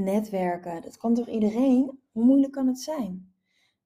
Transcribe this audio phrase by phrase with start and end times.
[0.00, 2.00] netwerken, dat kan toch iedereen?
[2.12, 3.32] Hoe moeilijk kan het zijn?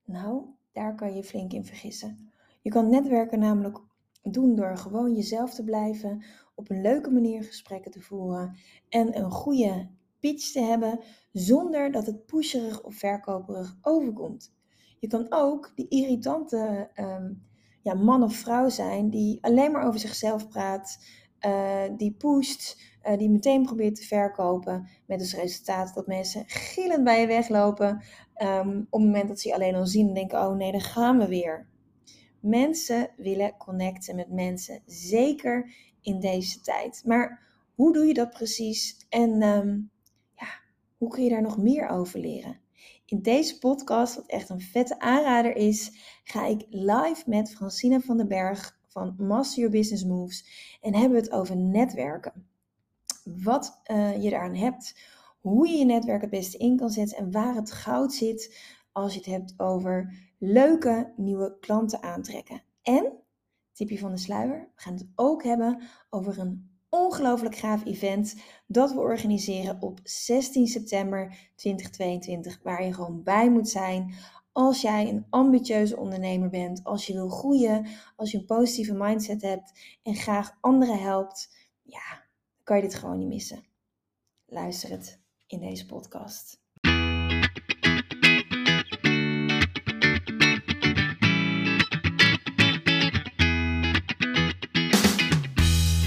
[0.04, 2.30] Nou, daar kan je flink in vergissen.
[2.62, 3.78] Je kan netwerken namelijk
[4.22, 6.24] doen door gewoon jezelf te blijven,
[6.54, 8.56] op een leuke manier gesprekken te voeren
[8.88, 9.88] en een goede
[10.20, 11.00] pitch te hebben
[11.32, 14.54] zonder dat het pusherig of verkoperig overkomt.
[14.98, 17.32] Je kan ook die irritante ehm,
[17.82, 20.98] ja, man of vrouw zijn die alleen maar over zichzelf praat,
[21.40, 24.88] uh, die pusht, uh, die meteen probeert te verkopen.
[25.06, 28.02] Met als resultaat dat mensen gillend bij je weglopen.
[28.42, 30.80] Um, op het moment dat ze je alleen al zien en denken: oh nee, daar
[30.80, 31.66] gaan we weer.
[32.40, 37.02] Mensen willen connecten met mensen, zeker in deze tijd.
[37.04, 39.06] Maar hoe doe je dat precies?
[39.08, 39.90] En um,
[40.34, 40.46] ja,
[40.96, 42.60] hoe kun je daar nog meer over leren?
[43.06, 45.90] In deze podcast, wat echt een vette aanrader is,
[46.24, 50.44] ga ik live met Francine van den Berg van Master Your Business Moves
[50.80, 52.46] en hebben we het over netwerken.
[53.24, 54.96] Wat uh, je daaraan hebt,
[55.40, 58.58] hoe je je netwerk het beste in kan zetten en waar het goud zit
[58.92, 62.62] als je het hebt over leuke nieuwe klanten aantrekken.
[62.82, 63.12] En,
[63.72, 68.36] tipje van de sluier, we gaan het ook hebben over een ongelooflijk gaaf event
[68.66, 74.14] dat we organiseren op 16 september 2022, waar je gewoon bij moet zijn
[74.56, 77.86] als jij een ambitieuze ondernemer bent, als je wil groeien,
[78.16, 82.24] als je een positieve mindset hebt en graag anderen helpt, ja,
[82.62, 83.66] kan je dit gewoon niet missen.
[84.46, 86.65] Luister het in deze podcast.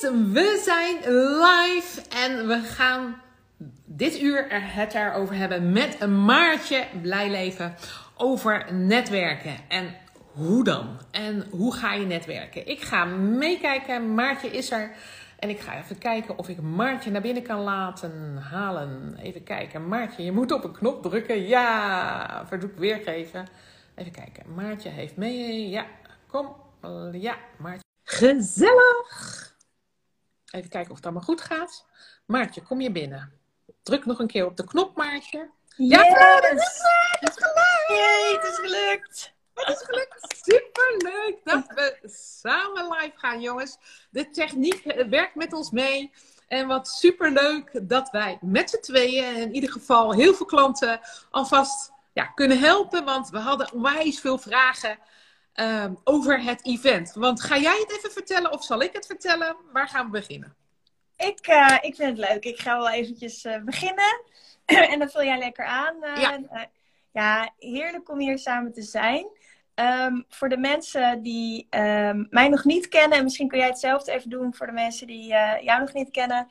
[0.00, 3.20] We zijn live en we gaan
[3.84, 7.74] dit uur het daarover hebben met een Maartje Blijleven
[8.16, 9.56] over netwerken.
[9.68, 9.94] En
[10.32, 11.00] hoe dan?
[11.10, 12.66] En hoe ga je netwerken?
[12.66, 14.14] Ik ga meekijken.
[14.14, 14.90] Maartje is er.
[15.38, 19.16] En ik ga even kijken of ik Maartje naar binnen kan laten halen.
[19.22, 19.88] Even kijken.
[19.88, 21.46] Maartje, je moet op een knop drukken.
[21.46, 23.46] Ja, verzoek weergeven.
[23.94, 24.54] Even kijken.
[24.54, 25.68] Maartje heeft mee.
[25.68, 25.86] Ja,
[26.26, 26.56] kom.
[27.12, 27.84] Ja, Maartje.
[28.04, 29.49] Gezellig!
[30.50, 31.86] Even kijken of het allemaal goed gaat.
[32.26, 33.32] Maartje, kom je binnen.
[33.82, 35.50] Druk nog een keer op de knop, Maartje.
[35.76, 35.90] Yes!
[35.90, 37.20] Ja, het is gelukt!
[37.20, 37.88] Het is gelukt!
[37.88, 39.32] Yay, het is gelukt!
[39.54, 40.36] Het is gelukt!
[40.44, 42.08] Superleuk dat we
[42.40, 43.78] samen live gaan, jongens.
[44.10, 46.12] De techniek werkt met ons mee.
[46.48, 51.00] En wat superleuk dat wij met z'n tweeën, in ieder geval heel veel klanten,
[51.30, 53.04] alvast ja, kunnen helpen.
[53.04, 54.98] Want we hadden onwijs veel vragen
[55.52, 57.12] Ehm, over het event.
[57.14, 59.56] Want ga jij het even vertellen of zal ik het vertellen?
[59.72, 60.56] Waar gaan we beginnen?
[61.16, 62.44] Ik, uh, ik vind het leuk.
[62.44, 64.22] Ik ga wel eventjes uh, beginnen.
[64.90, 65.94] en dan vul jij lekker aan.
[66.00, 66.68] Uh, ja.
[67.12, 69.26] ja, heerlijk om hier samen te zijn.
[69.74, 74.12] Um, voor de mensen die um, mij nog niet kennen, en misschien kun jij hetzelfde
[74.12, 75.26] even doen voor de mensen die
[75.60, 76.48] jou nog niet kennen.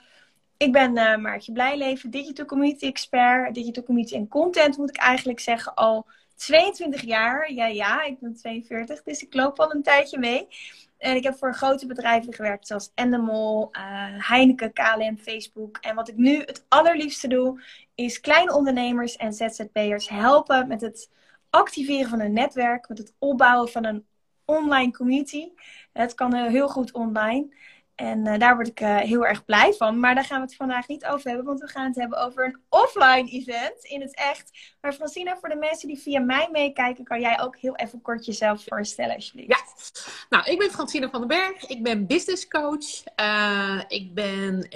[0.58, 5.74] Ik ben Maartje Blijleven, Digital Community Expert, Digital Community en Content moet ik eigenlijk zeggen
[5.74, 6.06] al
[6.40, 7.54] 22 jaar.
[7.54, 10.48] Ja, ja, ik ben 42, dus ik loop al een tijdje mee.
[10.98, 13.82] En ik heb voor grote bedrijven gewerkt, zoals Endemol, uh,
[14.30, 15.78] Heineken, KLM, Facebook.
[15.78, 17.64] En wat ik nu het allerliefste doe,
[17.96, 21.10] is kleine ondernemers en ZZP'ers helpen met het
[21.50, 24.06] activeren van een netwerk, met het opbouwen van een
[24.46, 25.50] online community.
[25.94, 27.56] Het kan heel goed online.
[27.96, 30.00] En uh, daar word ik heel erg blij van.
[30.00, 31.46] Maar daar gaan we het vandaag niet over hebben.
[31.46, 34.78] Want we gaan het hebben over een offline event in het echt.
[34.82, 38.26] Maar Francina, voor de mensen die via mij meekijken, kan jij ook heel even kort
[38.26, 39.50] jezelf voorstellen, alsjeblieft.
[39.50, 41.68] Ja, nou, ik ben Francina van den Berg.
[41.68, 43.04] Ik ben business coach.
[43.20, 44.68] Uh, ik ben,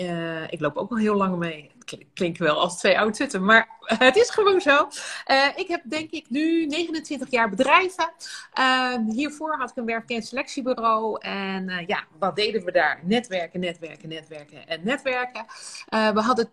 [0.50, 1.72] ik loop ook al heel lang mee
[2.14, 4.88] klinkt wel als twee oud zitten, maar het is gewoon zo.
[5.28, 8.12] Uh, ik heb denk ik nu 29 jaar bedrijven.
[8.60, 11.22] Uh, hiervoor had ik een werk- en selectiebureau.
[11.22, 13.00] En ja, wat deden we daar?
[13.04, 15.46] Netwerken, netwerken, netwerken en netwerken.
[15.90, 16.50] we hadden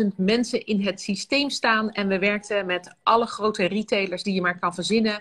[0.00, 1.90] 80.000 mensen in het systeem staan.
[1.90, 5.20] En we werkten met alle grote retailers die je maar kan verzinnen.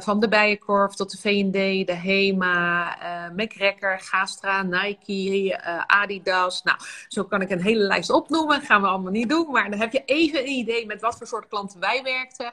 [0.00, 2.96] van de Bijenkorf tot de V&D, de HEMA,
[3.36, 6.62] uh, Gastra, Nike, uh, Adidas.
[6.62, 6.78] Nou,
[7.08, 8.60] zo kan ik een hele lijst opnoemen.
[8.60, 9.50] gaan we allemaal niet doen.
[9.50, 12.52] Maar dan heb je even een idee met wat voor soort klanten wij werkten.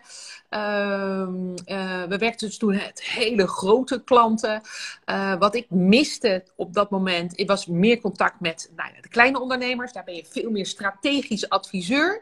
[0.50, 1.56] Ehm,
[2.10, 4.62] we werkten dus toen met hele grote klanten.
[5.40, 9.94] wat ik miste op dat moment, ik was meer contact met nou, de kleine ondernemers.
[9.94, 12.22] Daar ben je veel meer strategisch adviseur.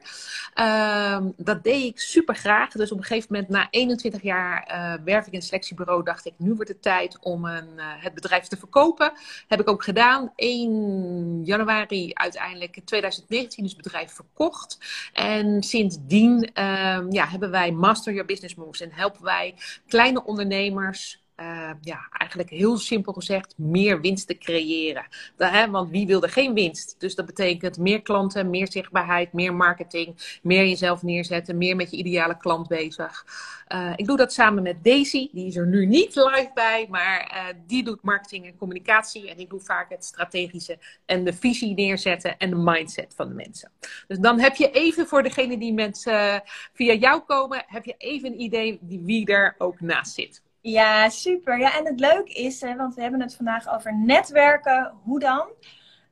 [0.54, 2.72] Ehm, dat deed ik super graag.
[2.72, 6.26] Dus op een gegeven moment, na 21 jaar uh, werk ik in een selectiebureau, dacht
[6.26, 9.12] ik, nu wordt het tijd om een, uh, het bedrijf te verkopen.
[9.48, 10.32] Heb ik ook gedaan.
[10.36, 14.78] 1 januari uiteindelijk 2019 is het bedrijf verkocht.
[15.14, 19.56] En sindsdien uh, ja, hebben wij Master Your Business Moves en helpen wij
[19.88, 25.06] kleine ondernemers uh, ja, eigenlijk heel simpel gezegd, meer winst te creëren.
[25.38, 26.96] Hè, want wie wil er geen winst?
[26.98, 31.98] Dus dat betekent meer klanten, meer zichtbaarheid, meer marketing, meer jezelf neerzetten, meer met je
[31.98, 33.26] ideale klant bezig.
[33.74, 37.32] Uh, ik doe dat samen met Daisy, die is er nu niet live bij, maar
[37.34, 39.30] uh, die doet marketing en communicatie.
[39.30, 43.34] En ik doe vaak het strategische en de visie neerzetten en de mindset van de
[43.34, 43.72] mensen.
[44.08, 46.44] Dus dan heb je even voor degene die mensen
[46.74, 50.46] via jou komen, heb je even een idee wie er ook naast zit.
[50.70, 51.60] Ja, super.
[51.60, 54.94] Ja, en het leuke is, hè, want we hebben het vandaag over netwerken.
[55.04, 55.48] Hoe dan?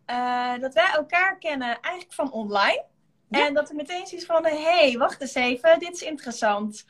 [0.09, 2.85] Uh, dat wij elkaar kennen eigenlijk van online.
[3.29, 6.85] En dat er meteen zoiets van, hé, hey, wacht eens even, dit is interessant.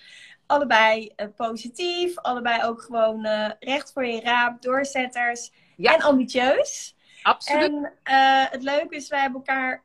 [0.46, 6.96] Allebei uh, positief, allebei ook gewoon uh, recht voor je raap, doorzetters en ambitieus.
[7.24, 7.92] Absoluut.
[8.04, 9.82] En het leuke is, wij hebben elkaar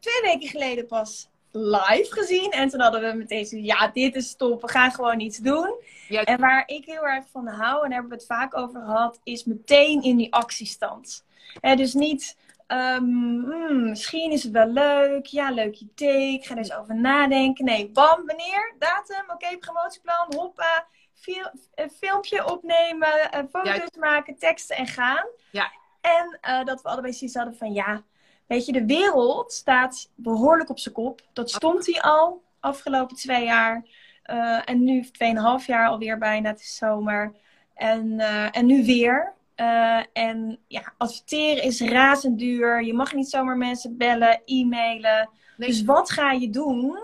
[0.00, 2.50] twee weken geleden pas live gezien.
[2.50, 5.74] En toen hadden we meteen zo, ja, dit is top, we gaan gewoon iets doen.
[6.08, 9.20] En waar ik heel erg van hou, en daar hebben we het vaak over gehad,
[9.22, 11.24] is meteen in die actiestand.
[11.60, 12.36] He, dus niet,
[12.68, 17.64] um, misschien is het wel leuk, ja, leuk idee, ik ga er eens over nadenken.
[17.64, 21.50] Nee, bam, wanneer, datum, oké, promotieplan, hoppa, fil
[21.98, 25.26] filmpje opnemen, foto's maken, teksten en gaan.
[25.50, 25.72] Ja.
[26.00, 28.02] En uh, dat we allebei zoiets hadden van, ja,
[28.46, 31.20] weet je, de wereld staat behoorlijk op zijn kop.
[31.32, 33.86] Dat stond hij al afgelopen twee jaar.
[34.30, 37.32] Uh, en nu 2,5 jaar alweer bijna, het is zomer.
[37.74, 39.32] En, uh, en nu weer.
[39.56, 42.84] Uh, en ja, adverteren is razend duur.
[42.84, 45.30] Je mag niet zomaar mensen bellen, e-mailen.
[45.56, 45.68] Nee.
[45.68, 46.98] Dus wat ga je doen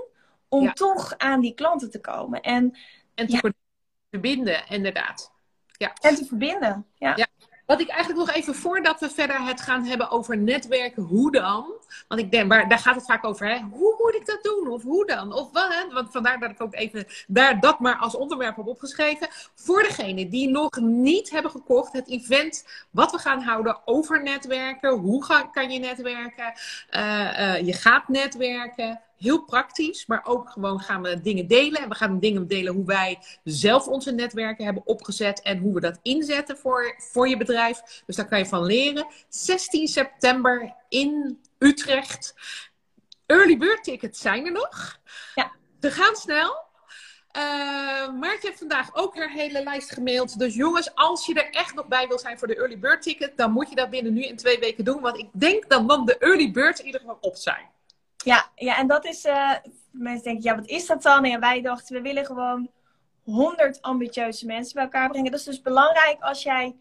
[0.48, 0.72] om ja.
[0.72, 2.40] toch aan die klanten te komen?
[2.40, 2.78] En,
[3.14, 3.52] en te ja.
[4.10, 5.32] verbinden, inderdaad.
[5.66, 5.92] Ja.
[6.00, 7.16] En te verbinden, ja.
[7.16, 7.26] ja.
[7.70, 11.72] Wat ik eigenlijk nog even voordat we verder het gaan hebben over netwerken, hoe dan?
[12.08, 13.58] Want ik denk, maar daar gaat het vaak over, hè?
[13.70, 14.68] hoe moet ik dat doen?
[14.68, 15.32] Of hoe dan?
[15.32, 15.74] Of wat?
[15.74, 15.94] Hè?
[15.94, 19.28] Want vandaar dat ik ook even daar dat maar als onderwerp heb opgeschreven.
[19.54, 24.90] Voor degenen die nog niet hebben gekocht, het event wat we gaan houden over netwerken.
[24.90, 26.52] Hoe ga, kan je netwerken?
[26.90, 31.82] Uh, uh, je gaat netwerken heel praktisch, maar ook gewoon gaan we dingen delen.
[31.82, 35.80] En we gaan dingen delen hoe wij zelf onze netwerken hebben opgezet en hoe we
[35.80, 38.02] dat inzetten voor, voor je bedrijf.
[38.06, 39.06] Dus daar kan je van leren.
[39.28, 42.34] 16 september in Utrecht.
[43.26, 44.98] Early bird tickets zijn er nog.
[45.34, 45.52] Ja.
[45.80, 46.68] Ze gaan snel.
[47.36, 50.38] Uh, Maartje heeft vandaag ook haar hele lijst gemaild.
[50.38, 53.36] Dus jongens, als je er echt nog bij wil zijn voor de early bird ticket,
[53.36, 55.00] dan moet je dat binnen nu in twee weken doen.
[55.00, 57.68] Want ik denk dat dan de early birds in ieder geval op zijn.
[58.24, 59.24] Ja, ja en dat is.
[59.24, 59.52] Uh,
[59.90, 61.24] mensen denken, ja, wat is dat dan?
[61.24, 62.70] En wij dachten, we willen gewoon
[63.24, 65.30] 100 ambitieuze mensen bij elkaar brengen.
[65.30, 66.76] Dat is dus belangrijk als jij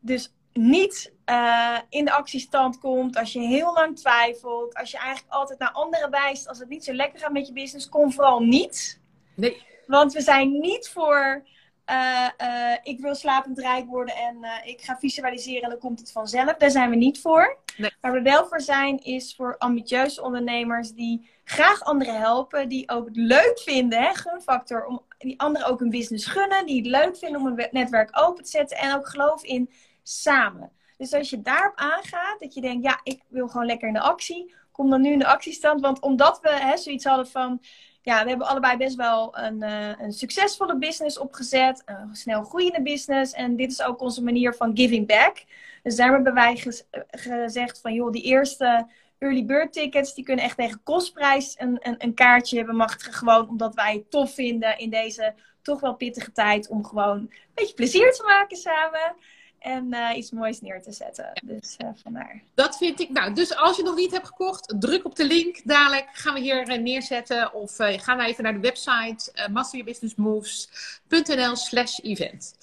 [0.00, 5.32] dus niet uh, in de actiestand komt, als je heel lang twijfelt, als je eigenlijk
[5.34, 8.40] altijd naar anderen wijst, als het niet zo lekker gaat met je business, kom vooral
[8.40, 9.00] niet.
[9.36, 9.66] Nee.
[9.86, 11.44] Want we zijn niet voor
[11.90, 16.00] uh, uh, ik wil slapend rijk worden en uh, ik ga visualiseren en dan komt
[16.00, 16.56] het vanzelf.
[16.56, 17.58] Daar zijn we niet voor.
[17.76, 17.90] Nee.
[18.00, 23.06] Waar we wel voor zijn, is voor ambitieuze ondernemers die graag anderen helpen, die ook
[23.06, 27.16] het leuk vinden, hè, gunfactor, om die anderen ook een business gunnen, die het leuk
[27.16, 29.70] vinden om een netwerk open te zetten en ook geloof in
[30.02, 30.72] samen.
[30.96, 34.00] Dus als je daarop aangaat, dat je denkt, ja, ik wil gewoon lekker in de
[34.00, 35.80] actie, kom dan nu in de actiestand.
[35.80, 37.60] Want omdat we hè, zoiets hadden van,
[38.02, 41.82] ja, we hebben allebei best wel een, uh, een succesvolle business opgezet.
[41.84, 43.32] Een snel groeiende business.
[43.32, 45.44] En dit is ook onze manier van giving back.
[45.82, 48.86] Dus daar hebben wij gez gezegd van, joh, die eerste
[49.18, 53.12] early bird tickets, die kunnen echt tegen kostprijs een, een, een kaartje bemachtigen.
[53.12, 57.30] Gewoon omdat wij het tof vinden in deze toch wel pittige tijd om gewoon een
[57.54, 59.16] beetje plezier te maken samen
[59.60, 61.30] en uh, iets moois neer te zetten.
[61.44, 62.42] Dus uh, vandaar.
[62.54, 63.10] Dat vind ik.
[63.10, 65.60] Nou, dus als je nog niet hebt gekocht, druk op de link.
[65.64, 67.54] Dadelijk gaan we hier uh, neerzetten.
[67.54, 72.54] Of ga nou even naar de website masteryourbusinessmoves.nl slash event.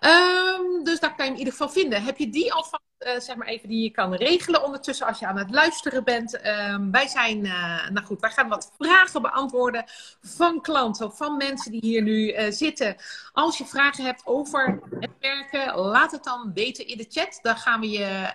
[0.00, 2.02] Um, dus daar kan je in ieder geval vinden.
[2.02, 5.18] Heb je die al van uh, zeg maar even die je kan regelen ondertussen als
[5.18, 6.40] je aan het luisteren bent.
[6.40, 9.84] Ehm, wij zijn, uh, nou goed, wij gaan wat vragen beantwoorden
[10.20, 12.96] van klanten van mensen die hier nu uh, zitten.
[13.32, 17.38] Als je vragen hebt over het werken, laat het dan weten in de chat.
[17.42, 18.32] Dan gaan we je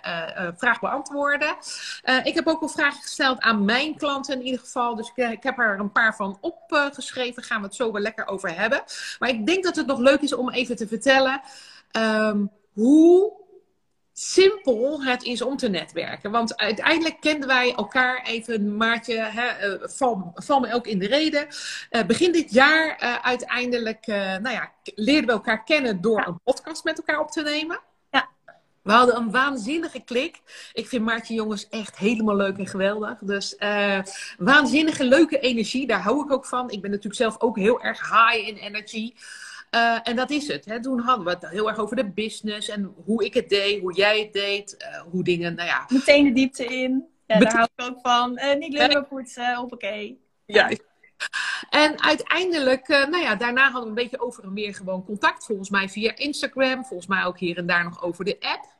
[0.56, 1.56] vraag beantwoorden.
[2.22, 4.94] ik heb ook wel vragen gesteld aan mijn klanten in ieder geval.
[4.94, 7.42] Dus ik, heb er een paar van opgeschreven.
[7.42, 8.82] gaan we het zo wel lekker over hebben.
[9.18, 11.40] Maar ik denk dat het nog leuk is om even te vertellen
[11.96, 13.41] um, hoe
[14.12, 16.30] simpel het is om te netwerken.
[16.30, 21.06] Want uiteindelijk kenden wij elkaar even, Maartje, hè, uh, val, val, me ook in de
[21.06, 21.46] reden.
[21.90, 26.26] Uh, begin dit jaar uh, uiteindelijk, nou ja, leerden we elkaar kennen door ja.
[26.26, 27.80] een podcast met elkaar op te nemen.
[28.10, 28.28] Ja.
[28.82, 30.40] We hadden een waanzinnige klik.
[30.72, 33.18] Ik vind Maartje jongens echt helemaal leuk en geweldig.
[33.20, 33.56] Dus
[34.38, 36.70] waanzinnige, leuke energie, daar hou ik ook van.
[36.70, 39.12] Ik ben natuurlijk zelf ook heel erg high in energy.
[39.74, 40.64] Uh, en dat is het.
[40.64, 40.82] Hè.
[40.82, 43.94] Toen hadden we het heel erg over de business en hoe ik het deed, hoe
[43.94, 45.86] jij het deed, uh, hoe dingen, nou ja.
[45.88, 47.06] Meteen de diepte in.
[47.26, 48.38] Ja, daar hou ik ook van.
[48.38, 50.20] Uh, niet lullen poetsen, hoppakee.
[50.46, 50.70] Ja.
[51.70, 55.44] En uiteindelijk, nou ja, daarna hadden we een beetje over en weer gewoon contact.
[55.44, 58.71] Volgens mij via Instagram, volgens mij ook hier en daar nog over de app.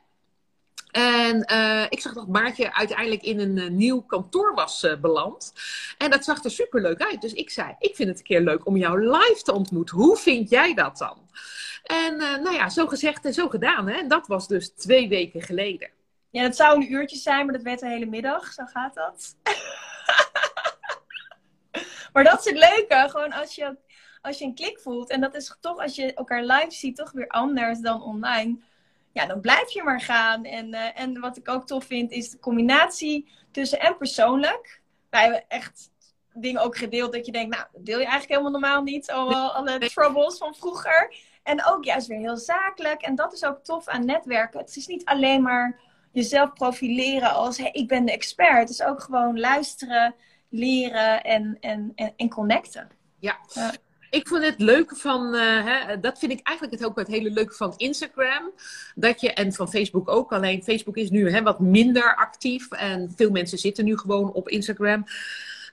[0.92, 5.52] En uh, ik zag dat Maartje uiteindelijk in een uh, nieuw kantoor was uh, beland.
[5.98, 7.20] En dat zag er superleuk uit.
[7.20, 9.96] Dus ik zei, ik vind het een keer leuk om jou live te ontmoeten.
[9.96, 11.18] Hoe vind jij dat dan?
[11.82, 13.88] En nou ja, zo gezegd en zo gedaan.
[13.88, 13.98] Hè?
[13.98, 15.90] En dat was dus twee weken geleden.
[16.30, 18.52] Ja, dat zou een uurtje zijn, maar dat werd de hele middag.
[18.52, 19.36] Zo gaat dat.
[22.12, 23.06] maar dat is het leuke.
[23.10, 23.76] Gewoon als je,
[24.20, 25.10] als je een klik voelt.
[25.10, 28.58] En dat is toch, als je elkaar live ziet, toch weer anders dan online
[29.12, 30.44] ja, dan blijf je maar gaan.
[30.44, 34.80] En, uh, en wat ik ook tof vind, is de combinatie tussen en persoonlijk.
[35.10, 35.90] Wij hebben echt
[36.34, 39.10] dingen ook gedeeld dat je denkt, nou, deel je eigenlijk helemaal normaal niet.
[39.10, 41.14] Allemaal alle troubles van vroeger.
[41.42, 43.02] En ook juist weer heel zakelijk.
[43.02, 44.60] En dat is ook tof aan netwerken.
[44.60, 45.80] Het is niet alleen maar
[46.12, 48.58] jezelf profileren als hey, ik ben de expert.
[48.58, 50.14] Het is ook gewoon luisteren,
[50.48, 52.88] leren en, en, en, en connecten.
[53.18, 53.38] Ja.
[53.52, 53.72] ja
[54.12, 57.30] ik vond het leuke van, uh, hè, dat vind ik eigenlijk het ook het hele
[57.30, 58.50] leuke van Instagram.
[58.94, 62.70] Dat je, en van Facebook ook, alleen Facebook is nu hè, wat minder actief.
[62.70, 65.04] En veel mensen zitten nu gewoon op Instagram.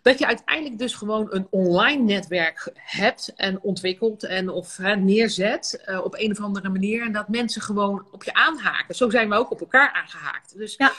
[0.02, 5.84] Dat je uiteindelijk dus gewoon een online netwerk hebt en ontwikkelt en of hè, neerzet
[5.86, 7.06] uh, op een of andere manier.
[7.06, 8.96] En dat mensen gewoon op je aanhaken.
[8.96, 10.58] Zo zijn we ook op elkaar aangehaakt.
[10.58, 10.92] Dus ja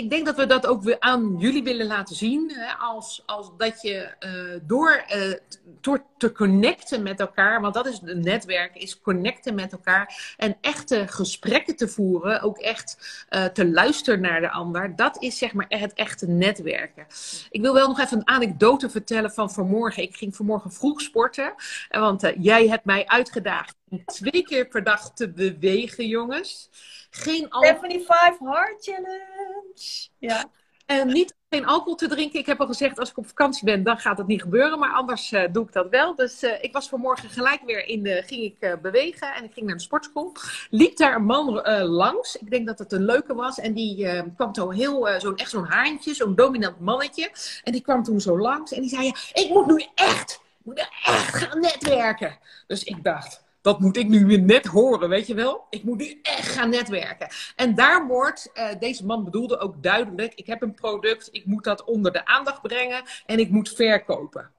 [0.00, 2.52] ik denk dat we dat ook weer aan jullie willen laten zien.
[2.54, 5.34] Hè, als, als dat je uh, door, uh,
[5.80, 10.56] door te connecten met elkaar, want dat is het netwerk, is connecten met elkaar en
[10.60, 14.96] echte gesprekken te voeren, ook echt uh, te luisteren naar de ander.
[14.96, 17.06] Dat is zeg maar het echte netwerken.
[17.50, 20.02] Ik wil wel nog even een anekdote vertellen van vanmorgen.
[20.02, 21.54] Ik ging vanmorgen vroeg sporten,
[21.88, 26.70] want jij hebt mij uitgedaagd om twee keer per dag te bewegen, jongens.
[27.10, 30.08] Geen 75 Hard Challenge.
[30.18, 30.50] Ja.
[30.86, 32.40] En niet geen alcohol te drinken.
[32.40, 34.78] Ik heb al gezegd, als ik op vakantie ben, dan gaat dat niet gebeuren.
[34.78, 36.14] Maar anders uh, doe ik dat wel.
[36.14, 39.34] Dus uh, ik was vanmorgen gelijk weer in de, ging ik uh, bewegen.
[39.34, 40.32] En ik ging naar de sportschool.
[40.70, 42.36] Liep daar een man langs.
[42.36, 43.58] Ik denk dat het een leuke was.
[43.58, 47.30] En die kwam zo heel, zo'n echt zo'n haantje, zo'n dominant mannetje.
[47.64, 48.72] En die kwam toen zo langs.
[48.72, 52.38] En die zei, ik moet nu echt, ik moet echt gaan netwerken.
[52.66, 55.66] Dus ik dacht, dat moet ik nu weer net horen, weet je wel?
[55.70, 57.28] Ik moet nu echt gaan netwerken.
[57.56, 61.64] En daar wordt, uh, deze man bedoelde ook duidelijk, ik heb een product, ik moet
[61.64, 64.50] dat onder de aandacht brengen en ik moet verkopen.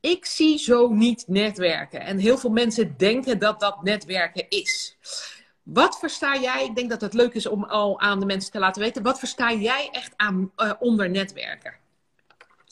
[0.00, 2.00] Ik zie zo niet netwerken.
[2.00, 4.96] En heel veel mensen denken dat dat netwerken is.
[5.62, 6.64] Wat versta jij?
[6.64, 9.02] Ik denk dat het leuk is om al aan de mensen te laten weten.
[9.02, 11.74] Wat versta jij echt aan, uh, onder netwerken?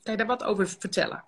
[0.02, 1.24] Kan je daar wat over vertellen?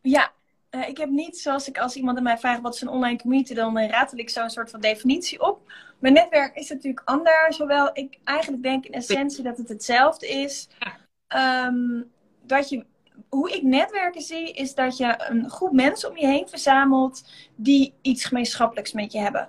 [0.00, 0.32] Ja,
[0.74, 3.18] uh, ik heb niet, zoals ik als iemand aan mij vraagt wat is een online
[3.18, 5.72] community, dan uh, ratel ik zo'n soort van definitie op.
[5.98, 7.58] Mijn netwerk is natuurlijk anders.
[7.58, 10.68] Hoewel ik eigenlijk denk in essentie dat het hetzelfde is.
[11.66, 12.10] Um,
[12.42, 12.84] dat je,
[13.28, 17.94] hoe ik netwerken zie, is dat je een groep mensen om je heen verzamelt die
[18.02, 19.48] iets gemeenschappelijks met je hebben.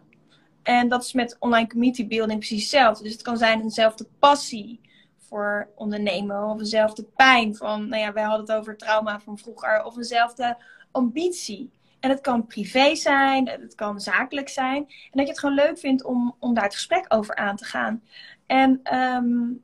[0.63, 3.03] En dat is met online community building precies hetzelfde.
[3.03, 4.81] Dus het kan zijn eenzelfde passie
[5.17, 9.83] voor ondernemen, of eenzelfde pijn van, nou ja, wij hadden het over trauma van vroeger,
[9.83, 10.57] of eenzelfde
[10.93, 11.71] ambitie.
[11.99, 14.77] En het kan privé zijn, het kan zakelijk zijn.
[14.85, 17.65] En dat je het gewoon leuk vindt om, om daar het gesprek over aan te
[17.65, 18.03] gaan.
[18.45, 19.63] En um,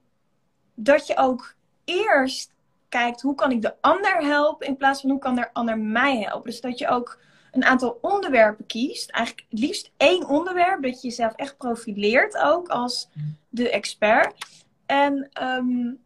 [0.74, 1.56] dat je ook
[1.86, 2.52] eerst
[2.90, 6.18] kijkt hoe kan ik de ander helpen in plaats van hoe kan de ander mij
[6.18, 6.50] helpen.
[6.50, 7.20] Dus dat je ook
[7.52, 9.10] een aantal onderwerpen kiest.
[9.12, 13.10] Eigenlijk het liefst één onderwerp, dat je jezelf echt profileert ook als
[13.50, 14.34] de expert.
[14.86, 16.00] En um,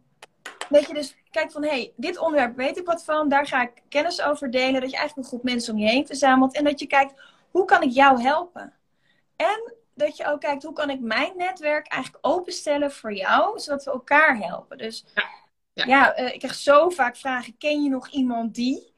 [0.68, 3.62] dat je dus kijkt van, hé, hey, dit onderwerp weet ik wat van, daar ga
[3.62, 4.80] ik kennis over delen.
[4.80, 6.54] Dat je eigenlijk een groep mensen om je heen verzamelt.
[6.54, 7.14] En dat je kijkt,
[7.50, 8.72] hoe kan ik jou helpen?
[9.36, 13.84] En dat je ook kijkt, hoe kan ik mijn netwerk eigenlijk openstellen voor jou, zodat
[13.84, 14.78] we elkaar helpen.
[14.78, 15.24] Dus ja,
[15.72, 15.84] ja.
[15.86, 18.92] ja uh, ik krijg zo vaak vragen, ken je nog iemand die?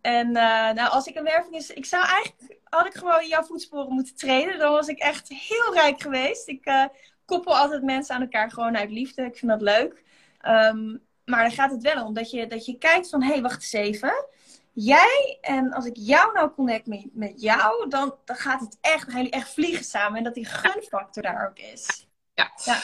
[0.00, 3.28] En uh, nou, als ik een werving is, ik zou eigenlijk, had ik gewoon in
[3.28, 4.58] jouw voetsporen moeten treden.
[4.58, 6.48] Dan was ik echt heel rijk geweest.
[6.48, 6.84] Ik uh,
[7.24, 9.22] koppel altijd mensen aan elkaar gewoon uit liefde.
[9.22, 10.04] Ik vind dat leuk.
[10.46, 13.42] Um, maar dan gaat het wel om dat je, dat je kijkt van, hé, hey,
[13.42, 14.26] wacht eens even.
[14.72, 19.00] Jij en als ik jou nou connect met, met jou, dan, dan gaat het echt,
[19.00, 20.18] dan gaan jullie echt vliegen samen.
[20.18, 22.06] En dat die gunfactor daar ook is.
[22.34, 22.50] Ja.
[22.64, 22.80] ja.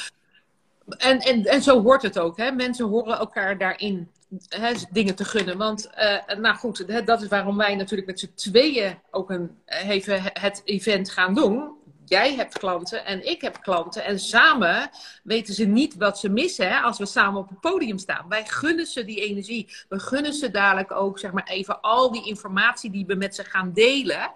[0.99, 2.37] En, en, en zo hoort het ook.
[2.37, 2.50] Hè?
[2.52, 4.11] Mensen horen elkaar daarin
[4.49, 5.59] hè, dingen te gunnen.
[5.59, 10.21] Want, uh, nou goed, dat is waarom wij natuurlijk met z'n tweeën ook een, even
[10.23, 11.77] het event gaan doen
[12.08, 14.04] jij hebt klanten en ik heb klanten.
[14.04, 14.90] En samen
[15.22, 18.28] weten ze niet wat ze missen hè, als we samen op het podium staan.
[18.28, 19.76] Wij gunnen ze die energie.
[19.88, 23.44] We gunnen ze dadelijk ook zeg maar, even al die informatie die we met ze
[23.44, 24.32] gaan delen.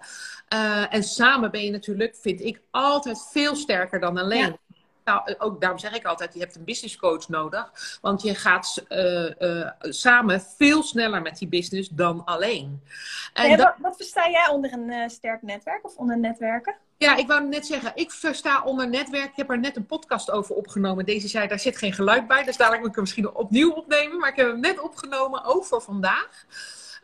[0.53, 4.57] Uh, en samen ben je natuurlijk, vind ik, altijd veel sterker dan alleen.
[5.03, 7.97] Nou, ook daarom zeg ik altijd, je hebt een business coach nodig.
[8.01, 12.81] Want je gaat uh, uh, samen veel sneller met die business dan alleen.
[13.33, 16.75] En wat, wat, versta jij onder een uh, sterk netwerk of onder netwerken?
[16.97, 19.29] Ja, ik wou net zeggen, ik versta onder netwerk.
[19.29, 21.05] Ik heb er net een podcast over opgenomen.
[21.05, 22.43] Deze zei, daar zit geen geluid bij.
[22.43, 24.19] Dus dadelijk moet ik hem misschien opnieuw opnemen.
[24.19, 26.45] Maar ik heb hem net opgenomen, voor vandaag.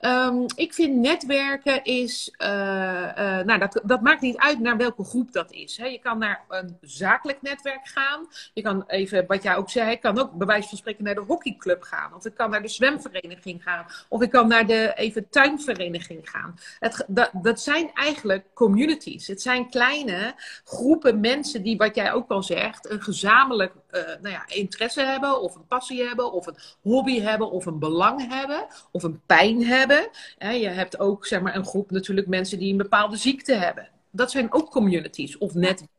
[0.01, 5.03] Um, ik vind netwerken is, uh, uh, nou dat, dat maakt niet uit naar welke
[5.03, 5.77] groep dat is.
[5.77, 5.85] Hè.
[5.85, 8.27] Je kan naar een zakelijk netwerk gaan.
[8.53, 11.21] Je kan even, wat jij ook zei, kan ook bij wijze van spreken naar de
[11.21, 12.13] hockeyclub gaan.
[12.13, 13.85] Of ik kan naar de zwemvereniging gaan.
[14.07, 16.59] Of ik kan naar de even tuinvereniging gaan.
[16.79, 19.27] Het, dat zijn eigenlijk communities.
[19.27, 24.29] Het zijn kleine groepen mensen die, wat jij ook al zegt, een gezamenlijk uh, nou
[24.29, 25.41] ja, interesse hebben.
[25.41, 26.31] Of een passie hebben.
[26.31, 27.51] Of een hobby hebben.
[27.51, 28.67] Of een belang hebben.
[28.91, 30.59] Of een pijn hebben hebben.
[30.59, 33.89] Je hebt ook zeg maar, een groep natuurlijk mensen die een bepaalde ziekte hebben.
[34.11, 35.97] Dat zijn ook communities of netwerken.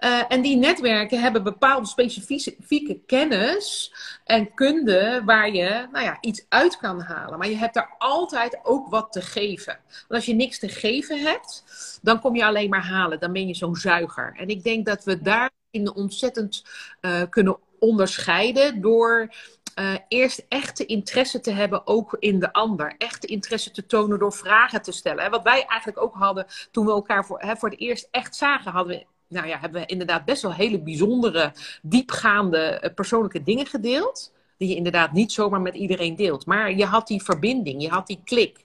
[0.00, 3.92] Uh, en die netwerken hebben bepaalde specifieke kennis
[4.24, 7.38] en kunde waar je nou ja, iets uit kan halen.
[7.38, 9.78] Maar je hebt daar altijd ook wat te geven.
[9.88, 11.64] Want als je niks te geven hebt,
[12.02, 13.20] dan kom je alleen maar halen.
[13.20, 14.34] Dan ben je zo'n zuiger.
[14.36, 16.64] En ik denk dat we daarin ontzettend
[17.00, 19.34] uh, kunnen onderscheiden door
[19.78, 22.94] uh, eerst echte interesse te hebben ook in de ander.
[22.98, 25.24] Echte interesse te tonen door vragen te stellen.
[25.24, 28.36] En wat wij eigenlijk ook hadden toen we elkaar voor, hè, voor het eerst echt
[28.36, 31.52] zagen, hadden we, nou ja, hebben we inderdaad best wel hele bijzondere,
[31.82, 34.32] diepgaande uh, persoonlijke dingen gedeeld.
[34.58, 36.46] Die je inderdaad niet zomaar met iedereen deelt.
[36.46, 38.64] Maar je had die verbinding, je had die klik.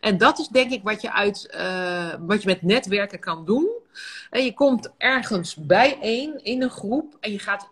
[0.00, 1.58] En dat is denk ik wat je, uit,
[2.20, 3.77] wat je met netwerken kan doen.
[4.30, 7.70] En je komt ergens bijeen in een groep en je gaat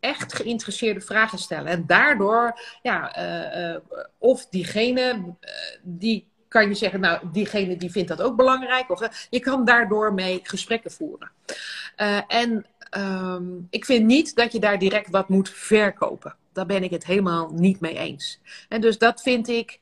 [0.00, 1.72] echt geïnteresseerde vragen stellen.
[1.72, 3.76] En daardoor, ja, uh, uh,
[4.18, 5.50] of diegene, uh,
[5.82, 8.90] die kan je zeggen, nou, diegene die vindt dat ook belangrijk.
[8.90, 11.30] Of, je kan daardoor mee gesprekken voeren.
[12.28, 12.66] en
[12.96, 16.34] um, ik vind niet dat je daar direct wat moet verkopen.
[16.52, 18.40] Daar ben ik het helemaal niet mee eens.
[18.68, 19.80] En dus dat vind ik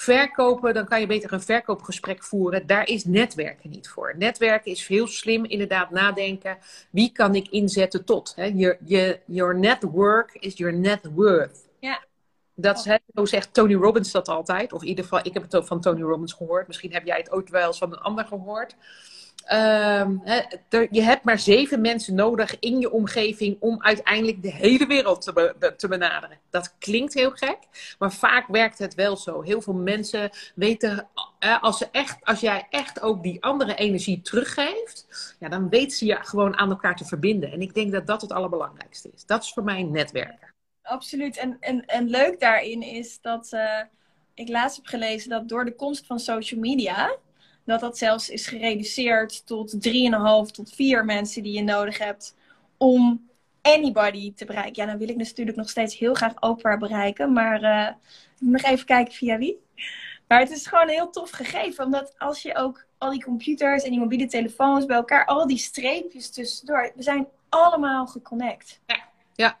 [0.00, 2.66] verkopen, dan kan je beter een verkoopgesprek voeren.
[2.66, 4.14] Daar is netwerken niet voor.
[4.16, 6.58] Netwerken is heel slim, inderdaad nadenken.
[6.90, 8.32] Wie kan ik inzetten tot?
[8.36, 8.44] Hè?
[8.44, 11.68] Je, your network is your net worth.
[11.78, 12.04] Ja.
[12.54, 14.72] Dat is, zo zegt Tony Robbins dat altijd.
[14.72, 16.66] Of in ieder geval, ik heb het ook van Tony Robbins gehoord.
[16.66, 18.76] Misschien heb jij het ook wel eens van een ander gehoord.
[19.52, 20.22] Um,
[20.90, 25.74] je hebt maar zeven mensen nodig in je omgeving om uiteindelijk de hele wereld te,
[25.76, 26.38] te, benaderen.
[26.50, 27.58] Dat klinkt heel gek,
[27.98, 29.42] maar vaak werkt het wel zo.
[29.42, 31.08] Heel veel mensen weten,
[31.60, 35.06] als, ze echt, als jij echt ook die andere energie teruggeeft,
[35.40, 37.52] ja, dan weten ze je gewoon aan elkaar te verbinden.
[37.52, 39.26] En ik denk dat dat het allerbelangrijkste is.
[39.26, 40.54] Dat is voor mij netwerken.
[40.82, 41.36] Absoluut.
[41.36, 43.80] En, en, en leuk daarin is dat uh,
[44.34, 47.16] ik laatst heb gelezen dat door de komst van social media
[47.68, 52.34] dat dat zelfs is gereduceerd tot 3,5 tot 4 mensen die je nodig hebt
[52.76, 53.28] om
[53.62, 54.82] anybody te bereiken.
[54.82, 57.88] Ja, dan wil ik dus natuurlijk nog steeds heel graag Oprah bereiken, maar uh,
[58.38, 59.58] nog even kijken via wie.
[60.28, 63.82] Maar het is gewoon een heel tof gegeven, omdat als je ook al die computers
[63.82, 68.80] en die mobiele telefoons bij elkaar, al die streepjes tussendoor, we zijn allemaal geconnect.
[68.86, 69.07] Ja
[69.38, 69.58] ja.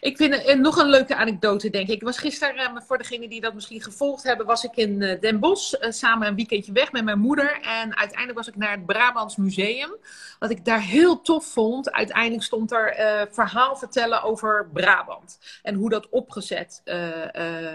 [0.00, 1.94] Ik vind nog een leuke anekdote, denk ik.
[1.94, 5.20] Ik was gisteren, uh, voor degenen die dat misschien gevolgd hebben, was ik in uh,
[5.20, 7.60] Den Bosch uh, samen een weekendje weg met mijn moeder.
[7.60, 9.96] En uiteindelijk was ik naar het Brabants Museum.
[10.38, 11.92] Wat ik daar heel tof vond.
[11.92, 12.96] Uiteindelijk stond er
[13.30, 15.38] verhaal vertellen over Brabant.
[15.62, 16.82] En hoe dat opgezet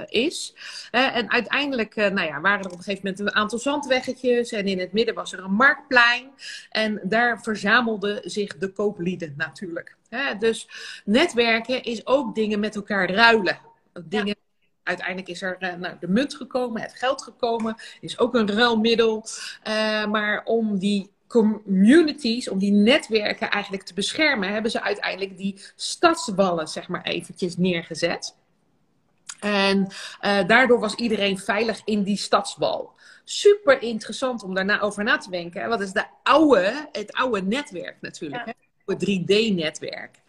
[0.06, 0.56] is.
[0.91, 4.52] en uiteindelijk nou ja, waren er op een gegeven moment een aantal zandweggetjes.
[4.52, 6.32] En in het midden was er een marktplein.
[6.69, 9.96] En daar verzamelden zich de kooplieden natuurlijk.
[10.39, 10.67] Dus
[11.06, 13.60] netwerken is ook dingen met elkaar ruilen.
[14.04, 14.36] Dingen,
[14.84, 19.26] Uiteindelijk is er uh, nou, de munt gekomen, het geld gekomen, is ook een ruilmiddel.
[19.67, 25.62] Uh, maar om die communities, om die netwerken eigenlijk te beschermen, hebben ze uiteindelijk die
[25.76, 28.36] stadswallen, zeg maar, eventjes neergezet.
[29.39, 29.88] En
[30.21, 32.93] uh, daardoor was iedereen veilig in die stadswal.
[33.23, 35.69] Super interessant om daarna over na te denken.
[35.69, 38.52] Wat is de oude, het oude netwerk natuurlijk, ja.
[38.52, 40.22] het 3D-netwerk.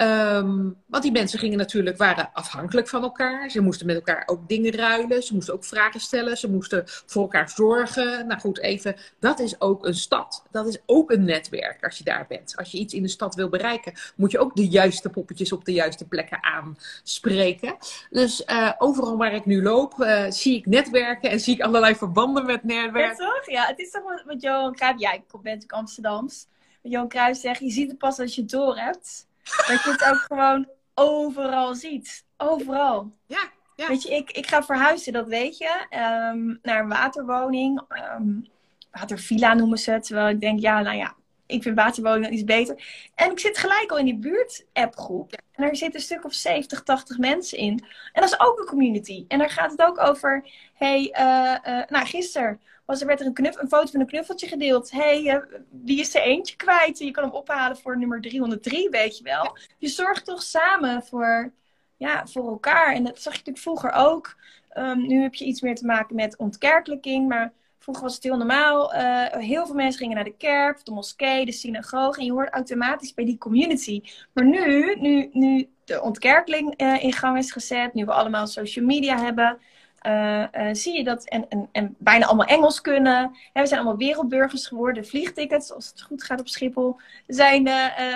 [0.00, 3.50] Um, want die mensen gingen natuurlijk, waren afhankelijk van elkaar.
[3.50, 5.22] Ze moesten met elkaar ook dingen ruilen.
[5.22, 6.36] Ze moesten ook vragen stellen.
[6.36, 8.26] Ze moesten voor elkaar zorgen.
[8.26, 8.96] Nou goed, even.
[9.20, 10.42] Dat is ook een stad.
[10.50, 12.56] Dat is ook een netwerk als je daar bent.
[12.56, 15.64] Als je iets in de stad wil bereiken, moet je ook de juiste poppetjes op
[15.64, 17.76] de juiste plekken aanspreken.
[18.10, 21.94] Dus uh, overal waar ik nu loop, uh, zie ik netwerken en zie ik allerlei
[21.94, 23.24] verbanden met netwerken.
[23.24, 23.50] Ja, toch?
[23.50, 24.02] Ja, het is toch
[24.38, 25.00] Johan Cruijff...
[25.00, 26.46] Ja, ik ben natuurlijk Amsterdams.
[26.88, 29.26] Johan Cruijff zegt, je ziet het pas als je het door hebt.
[29.44, 32.24] Dat je het ook gewoon overal ziet.
[32.36, 33.12] Overal.
[33.26, 33.88] Ja, ja.
[33.88, 35.86] Weet je, ik, ik ga verhuizen, dat weet je.
[35.90, 37.82] Um, naar een waterwoning.
[38.18, 38.46] Um,
[38.90, 40.04] watervilla noemen ze het.
[40.04, 41.14] Terwijl ik denk, ja, nou ja,
[41.48, 43.10] ik vind waterwoning iets beter.
[43.14, 45.32] En ik zit gelijk al in die buurt-appgroep.
[45.32, 47.84] En daar zitten een stuk of 70, 80 mensen in.
[48.12, 49.24] En dat is ook een community.
[49.28, 50.48] En daar gaat het ook over.
[50.74, 54.06] hey, uh, uh, nou, gisteren was er, werd er een, knuff, een foto van een
[54.06, 54.90] knuffeltje gedeeld.
[54.90, 55.36] hey, uh,
[55.70, 56.98] wie is er eentje kwijt?
[56.98, 59.56] Je kan hem ophalen voor nummer 303, weet je wel.
[59.78, 61.52] Je zorgt toch samen voor,
[61.96, 62.94] ja, voor elkaar.
[62.94, 64.36] En dat zag je natuurlijk vroeger ook.
[64.74, 67.28] Um, nu heb je iets meer te maken met ontkerkelijking.
[67.28, 67.52] Maar
[67.88, 68.94] vroeger was het heel normaal.
[68.94, 72.20] Uh, heel veel mensen gingen naar de kerk, de moskee, de synagoge.
[72.20, 74.02] En je hoort automatisch bij die community.
[74.32, 77.94] Maar nu, nu, nu de ontkerkeling uh, in gang is gezet.
[77.94, 79.58] Nu we allemaal social media hebben.
[80.06, 83.30] Uh, zie je dat en, en, en, bijna allemaal Engels kunnen.
[83.52, 85.06] We zijn allemaal wereldburgers geworden.
[85.06, 86.96] Vliegtickets, als het goed gaat op Schiphol,
[87.26, 87.68] zijn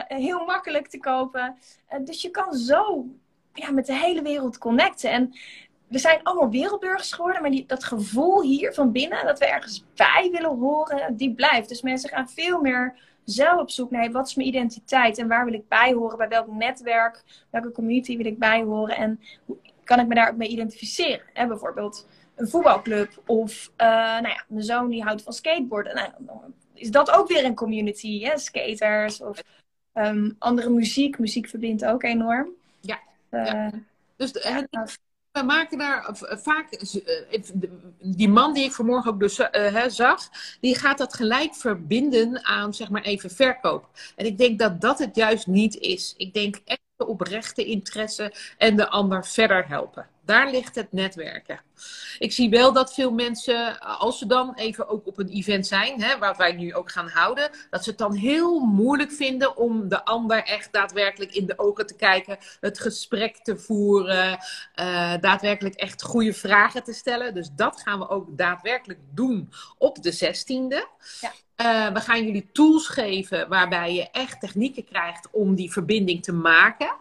[0.09, 1.57] heel makkelijk te kopen.
[2.05, 3.07] dus je kan zo
[3.55, 5.11] ja, met de hele wereld connecten.
[5.11, 5.33] En
[5.93, 9.85] we zijn allemaal wereldburgers geworden, maar die, dat gevoel hier van binnen, dat we ergens
[9.95, 11.69] bij willen horen, die blijft.
[11.69, 15.45] Dus mensen gaan veel meer zelf op zoek naar wat is mijn identiteit en waar
[15.45, 19.21] wil ik bij horen, bij welk netwerk, welke community wil ik bij horen en
[19.85, 21.27] kan ik me daar ook mee identificeren.
[21.33, 21.47] Hè?
[21.47, 25.95] Bijvoorbeeld een voetbalclub of uh, nou ja, mijn zoon die houdt van skateboarden.
[25.95, 26.11] Nou,
[26.75, 28.39] is dat ook weer een community, hè?
[28.39, 29.43] skaters of
[29.95, 31.19] um, andere muziek.
[31.19, 32.49] Muziek verbindt ook enorm.
[32.81, 32.99] Ja.
[33.31, 33.71] Uh, ja.
[34.17, 34.69] Dus de,
[35.33, 36.69] we maken daar vaak,
[38.01, 39.41] die man die ik vanmorgen ook dus
[39.87, 40.29] zag,
[40.61, 43.89] die gaat dat gelijk verbinden aan, zeg maar even, verkoop.
[44.17, 46.15] En ik denk dat dat het juist niet is.
[46.17, 50.07] Ik denk echt oprechte interesse en de ander verder helpen.
[50.25, 51.61] Daar ligt het netwerken.
[52.19, 56.03] Ik zie wel dat veel mensen, als ze dan even ook op een event zijn,
[56.03, 59.89] hè, waar wij nu ook gaan houden, dat ze het dan heel moeilijk vinden om
[59.89, 64.39] de ander echt daadwerkelijk in de ogen te kijken, het gesprek te voeren,
[64.81, 67.35] uh, daadwerkelijk echt goede vragen te stellen.
[67.35, 70.87] Dus dat gaan we ook daadwerkelijk doen op de 16e.
[71.21, 71.33] Ja.
[71.57, 76.33] Uh, we gaan jullie tools geven waarbij je echt technieken krijgt om die verbinding te
[76.33, 76.97] maken.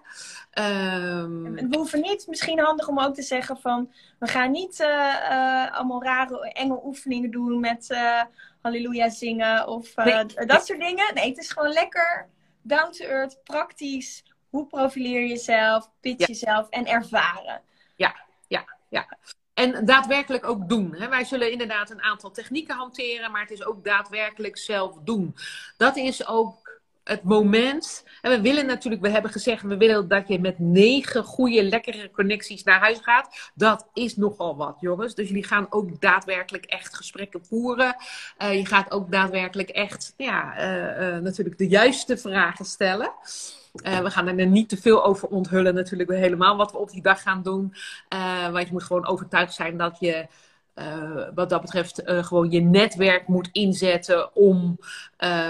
[0.59, 1.53] Um...
[1.69, 4.87] We hoeven niet, misschien handig om ook te zeggen van, we gaan niet uh,
[5.31, 8.21] uh, allemaal rare enge oefeningen doen met uh,
[8.61, 10.25] halleluja zingen of nee.
[10.45, 11.13] dat soort dingen.
[11.13, 12.29] Nee, het is gewoon lekker
[12.61, 14.23] down to earth, praktisch.
[14.49, 16.25] Hoe profileer je jezelf, pitch ja.
[16.25, 17.61] jezelf en ervaren.
[17.95, 18.15] Ja,
[18.47, 19.17] ja, ja.
[19.53, 20.95] En daadwerkelijk ook doen.
[20.95, 21.09] Hè?
[21.09, 25.35] Wij zullen inderdaad een aantal technieken hanteren, maar het is ook daadwerkelijk zelf doen.
[25.77, 26.60] Dat is ook
[27.03, 28.03] het moment.
[28.21, 32.11] En we willen natuurlijk, we hebben gezegd, we willen dat je met negen goede, lekkere
[32.11, 33.51] connecties naar huis gaat.
[33.55, 35.15] Dat is nogal wat, jongens.
[35.15, 37.95] Dus jullie gaan ook daadwerkelijk echt gesprekken voeren.
[38.37, 43.11] Uh, je gaat ook daadwerkelijk echt, ja, uh, uh, natuurlijk de juiste vragen stellen.
[43.71, 47.21] We gaan er niet te veel over onthullen, natuurlijk helemaal wat we op die dag
[47.21, 47.73] gaan doen.
[48.51, 50.27] Want je moet gewoon overtuigd zijn dat je.
[50.75, 54.77] Uh, wat dat betreft gewoon je netwerk moet inzetten om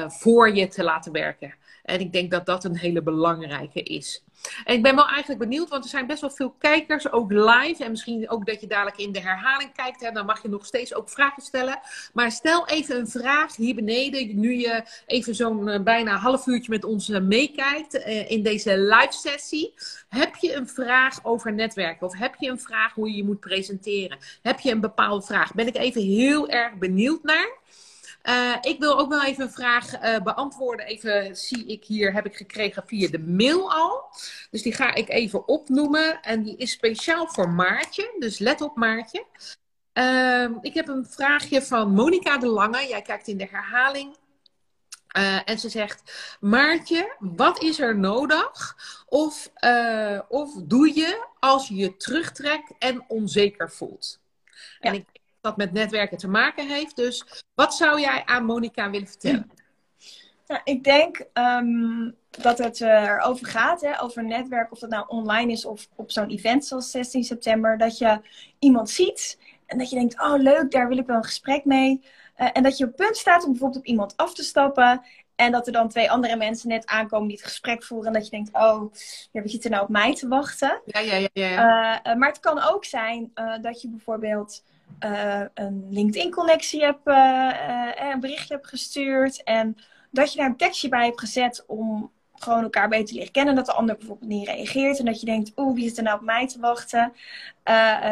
[0.07, 1.53] voor je te laten werken.
[1.83, 4.23] En ik denk dat dat een hele belangrijke is.
[4.63, 7.83] En ik ben wel eigenlijk benieuwd, want er zijn best wel veel kijkers, ook live.
[7.83, 10.01] En misschien ook dat je dadelijk in de herhaling kijkt.
[10.01, 11.79] Hè, dan mag je nog steeds ook vragen stellen.
[12.13, 14.39] Maar stel even een vraag hier beneden.
[14.39, 18.79] Nu je even zo'n uh, bijna half uurtje met ons uh, meekijkt uh, in deze
[18.79, 19.73] live sessie.
[20.09, 22.07] Heb je een vraag over netwerken?
[22.07, 24.17] Of heb je een vraag hoe je je moet presenteren?
[24.41, 25.53] Heb je een bepaalde vraag?
[25.53, 27.59] Ben ik even heel erg benieuwd naar.
[28.23, 30.85] Uh, ik wil ook wel even een vraag uh, beantwoorden.
[30.85, 34.03] Even zie ik hier, heb ik gekregen via de mail al.
[34.51, 36.21] Dus die ga ik even opnoemen.
[36.21, 38.15] En die is speciaal voor Maartje.
[38.19, 39.25] Dus let op Maartje.
[39.93, 42.87] Uh, ik heb een vraagje van Monika de Lange.
[42.87, 44.17] Jij kijkt in de herhaling.
[45.17, 48.75] Uh, en ze zegt: Maartje, wat is er nodig?
[49.05, 49.51] Of,
[50.27, 54.19] of doe je als je je terugtrekt en onzeker voelt?
[54.79, 54.89] Ja.
[54.89, 55.05] En ik
[55.41, 56.95] dat met netwerken te maken heeft.
[56.95, 59.51] Dus wat zou jij aan Monika willen vertellen?
[60.47, 65.05] Nou, ik denk um, dat het uh, erover gaat, hè, over netwerk, of dat nou
[65.07, 68.21] online is of op zo'n event zoals 16 september, dat je
[68.59, 72.01] iemand ziet en dat je denkt, oh leuk, daar wil ik wel een gesprek mee.
[72.37, 75.01] Uh, en dat je op punt staat om bijvoorbeeld op iemand af te stappen.
[75.35, 78.07] En dat er dan twee andere mensen net aankomen die het gesprek voeren.
[78.07, 78.93] En dat je denkt, oh,
[79.31, 80.81] ja, wie zit er nou op mij te wachten?
[80.85, 81.27] Ja, ja, ja.
[81.33, 82.05] ja.
[82.07, 84.63] Uh, maar het kan ook zijn dat je bijvoorbeeld
[85.53, 86.99] een LinkedIn-connectie hebt,
[88.13, 89.43] een berichtje hebt gestuurd.
[89.43, 89.77] En
[90.09, 93.55] dat je daar een tekstje bij hebt gezet om gewoon elkaar beter leren kennen.
[93.55, 94.99] Dat de ander bijvoorbeeld niet reageert.
[94.99, 97.13] En dat je denkt, oeh, wie zit er nou op mij te wachten?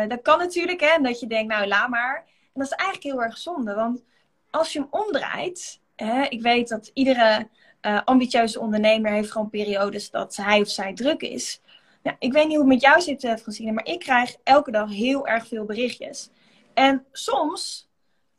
[0.08, 0.90] Dat kan natuurlijk, hè.
[0.96, 2.16] En dat je denkt, nou, laat maar.
[2.26, 3.74] En dat is eigenlijk heel erg zonde.
[3.74, 4.04] Want
[4.50, 5.80] als je hem omdraait...
[5.96, 7.48] Hè, ik weet dat iedere
[8.06, 11.62] ambitieuze ondernemer heeft gewoon periodes dat hij of zij druk is.
[12.04, 14.90] Nou, ik weet niet hoe het met jou zit, Francine, maar ik krijg elke dag
[14.90, 16.30] heel erg veel berichtjes.
[16.80, 17.90] En soms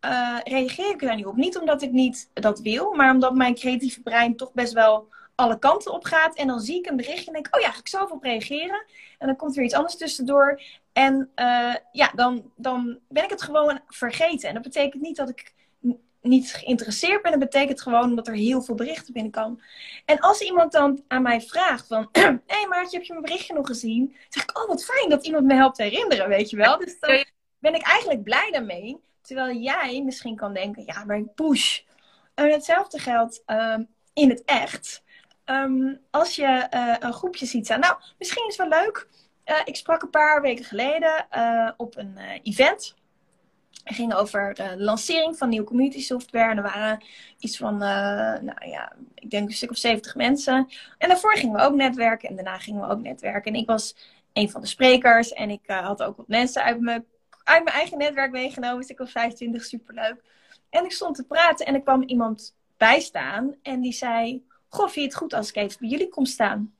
[0.04, 1.36] uh, reageer ik daar niet op.
[1.36, 5.58] Niet omdat ik niet dat wil, maar omdat mijn creatieve brein toch best wel alle
[5.58, 6.36] kanten op gaat.
[6.36, 8.84] En dan zie ik een berichtje en denk oh ja, ik zal op reageren.
[9.18, 10.62] En dan komt er iets anders tussendoor.
[10.92, 14.48] En uh, ja, dan, dan ben ik het gewoon vergeten.
[14.48, 15.54] En dat betekent niet dat ik
[16.20, 17.30] niet geïnteresseerd ben.
[17.30, 19.62] Dat betekent gewoon dat er heel veel berichten binnenkomen.
[20.04, 22.08] En als iemand dan aan mij vraagt van...
[22.46, 24.06] Hé Maartje, heb je mijn berichtje nog gezien?
[24.06, 26.78] Dan zeg ik, oh wat fijn dat iemand me helpt herinneren, weet je wel.
[26.78, 27.24] Dus dan
[27.60, 29.00] ben ik eigenlijk blij daarmee.
[29.20, 31.80] Terwijl jij misschien kan denken, ja, maar ik push.
[32.34, 35.02] En hetzelfde geldt um, in het echt.
[35.44, 37.80] Um, als je uh, een groepje ziet staan.
[37.80, 39.08] Nou, misschien is het wel leuk.
[39.46, 42.94] Uh, ik sprak een paar weken geleden uh, op een event.
[43.84, 46.50] Het ging over de lancering van nieuwe community software.
[46.50, 47.04] En er waren
[47.38, 50.68] iets van, nou ja, ik denk een stuk of 70 mensen.
[50.98, 52.28] En daarvoor gingen we ook netwerken.
[52.28, 53.52] En daarna gingen we ook netwerken.
[53.52, 53.96] En ik was
[54.32, 55.32] een van de sprekers.
[55.32, 57.04] En ik had ook wat mensen uit mijn
[57.50, 58.80] uit mijn eigen netwerk meegenomen.
[58.80, 60.22] Dus ik was 25, superleuk.
[60.70, 63.54] En ik stond te praten en er kwam iemand bij staan.
[63.62, 66.74] En die zei, goh, vind je het goed als ik even bij jullie kom staan?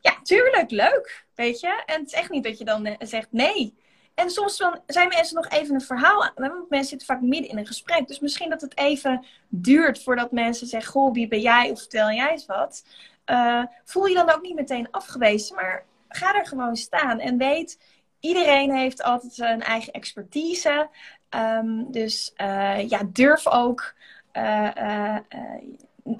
[0.00, 1.82] Ja, tuurlijk, leuk, weet je.
[1.86, 3.74] En het is echt niet dat je dan eh, zegt nee.
[4.14, 6.32] En soms dan zijn mensen nog even een verhaal aan.
[6.34, 8.06] Want mensen zitten vaak midden in een gesprek.
[8.06, 11.70] Dus misschien dat het even duurt voordat mensen zeggen: Goh, wie ben jij?
[11.70, 12.84] Of vertel jij eens wat.
[13.30, 15.54] Uh, voel je dan ook niet meteen afgewezen.
[15.54, 17.78] Maar ga er gewoon staan en weet
[18.26, 20.88] iedereen heeft altijd zijn eigen expertise.
[21.30, 23.94] Um, dus uh, ja, durf ook
[24.32, 25.16] uh, uh,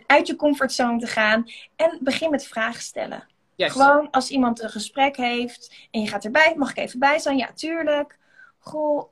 [0.07, 1.45] uit je comfortzone te gaan.
[1.77, 3.27] En begin met vragen stellen.
[3.55, 3.73] Yes.
[3.73, 7.37] Gewoon als iemand een gesprek heeft en je gaat erbij, mag ik even bij zijn?
[7.37, 8.19] Ja, tuurlijk.
[8.59, 9.09] Goh,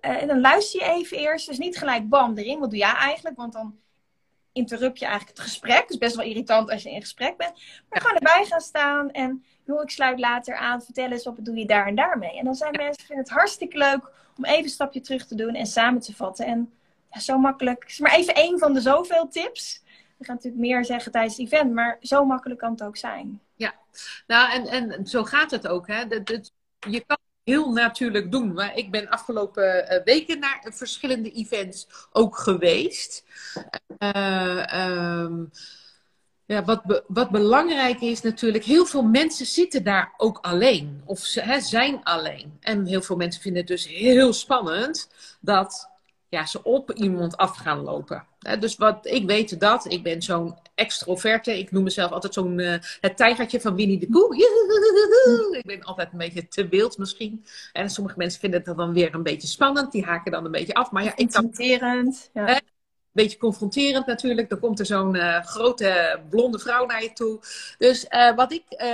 [0.00, 1.46] en dan luister je even eerst.
[1.48, 2.58] Dus niet gelijk bam erin.
[2.58, 3.36] Wat doe jij eigenlijk?
[3.36, 3.78] Want dan
[4.58, 5.80] interrupt je eigenlijk het gesprek.
[5.80, 7.52] Het is best wel irritant als je in gesprek bent.
[7.88, 11.56] Maar gewoon erbij gaan staan en joh, ik sluit later aan, vertel eens wat doe
[11.56, 12.38] je daar en daar mee.
[12.38, 15.54] En dan zijn mensen vinden het hartstikke leuk om even een stapje terug te doen
[15.54, 16.46] en samen te vatten.
[16.46, 16.72] En
[17.10, 17.84] ja, zo makkelijk.
[17.86, 19.82] is maar even één van de zoveel tips.
[20.16, 23.40] We gaan natuurlijk meer zeggen tijdens het event, maar zo makkelijk kan het ook zijn.
[23.54, 23.74] Ja,
[24.26, 25.86] nou en, en zo gaat het ook.
[25.86, 26.06] Hè?
[26.06, 26.52] Dat, dat,
[26.88, 28.52] je kan heel natuurlijk doen.
[28.52, 33.24] Maar ik ben afgelopen uh, weken naar verschillende events ook geweest.
[33.98, 35.50] Uh, um,
[36.46, 41.02] ja, wat, wat belangrijk is natuurlijk, heel veel mensen zitten daar ook alleen.
[41.04, 42.56] Of ze hè, zijn alleen.
[42.60, 45.08] En heel veel mensen vinden het dus heel spannend
[45.40, 45.90] dat
[46.28, 48.26] ja, ze op iemand af gaan lopen.
[48.58, 51.58] dus wat ik weet dat, ik ben zo'n extroverte.
[51.58, 54.36] Ik noem mezelf altijd zo'n uh, het tijgertje van Winnie de Koe.
[55.58, 57.44] Ik ben altijd een beetje te wild misschien.
[57.72, 59.92] En sommige mensen vinden het dan weer een beetje spannend.
[59.92, 60.90] Die haken dan een beetje af.
[60.90, 61.50] Maar ja, ik kan...
[62.32, 62.60] Ja
[63.22, 64.48] beetje confronterend natuurlijk.
[64.48, 67.40] Dan komt er zo'n uh, grote blonde vrouw naar je toe.
[67.78, 68.88] Dus uh, wat ik, uh,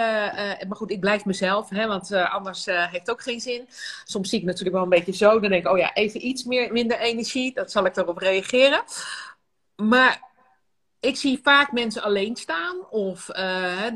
[0.68, 3.68] maar goed, ik blijf mezelf, hè, want anders heeft het ook geen zin.
[4.04, 5.40] Soms zie ik natuurlijk wel een beetje zo.
[5.40, 7.54] Dan denk ik, oh ja, even iets meer, minder energie.
[7.54, 8.82] Dat zal ik daarop reageren.
[9.76, 10.20] Maar
[11.00, 13.28] ik zie vaak mensen alleen staan of,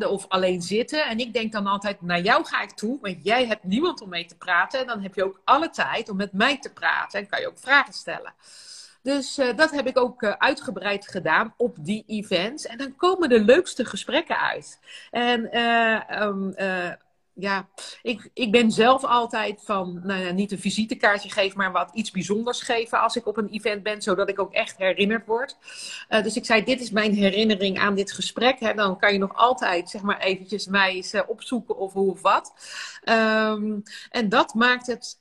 [0.08, 1.06] of alleen zitten.
[1.06, 2.98] En ik denk dan altijd, naar jou ga ik toe.
[3.00, 4.80] Want jij hebt niemand om mee te praten.
[4.80, 7.20] En dan heb je ook alle tijd om met mij te praten.
[7.20, 8.34] En kan je ook vragen stellen.
[9.08, 12.66] Dus uh, dat heb ik ook uh, uitgebreid gedaan op die events.
[12.66, 14.78] En dan komen de leukste gesprekken uit.
[15.10, 16.54] En uh, um,
[17.32, 17.68] ja,
[18.02, 22.60] ik, ik ben zelf altijd van, nou niet een visitekaartje geven, maar wat iets bijzonders
[22.60, 25.56] geven als ik op een event ben, zodat ik ook echt herinnerd word.
[26.08, 28.60] dus ik zei, dit is mijn herinnering aan dit gesprek.
[28.60, 28.74] Hè.
[28.74, 32.52] Dan kan je nog altijd, zeg maar, eventjes mij eens opzoeken of hoe of wat.
[33.04, 35.18] Um, en dat maakt het,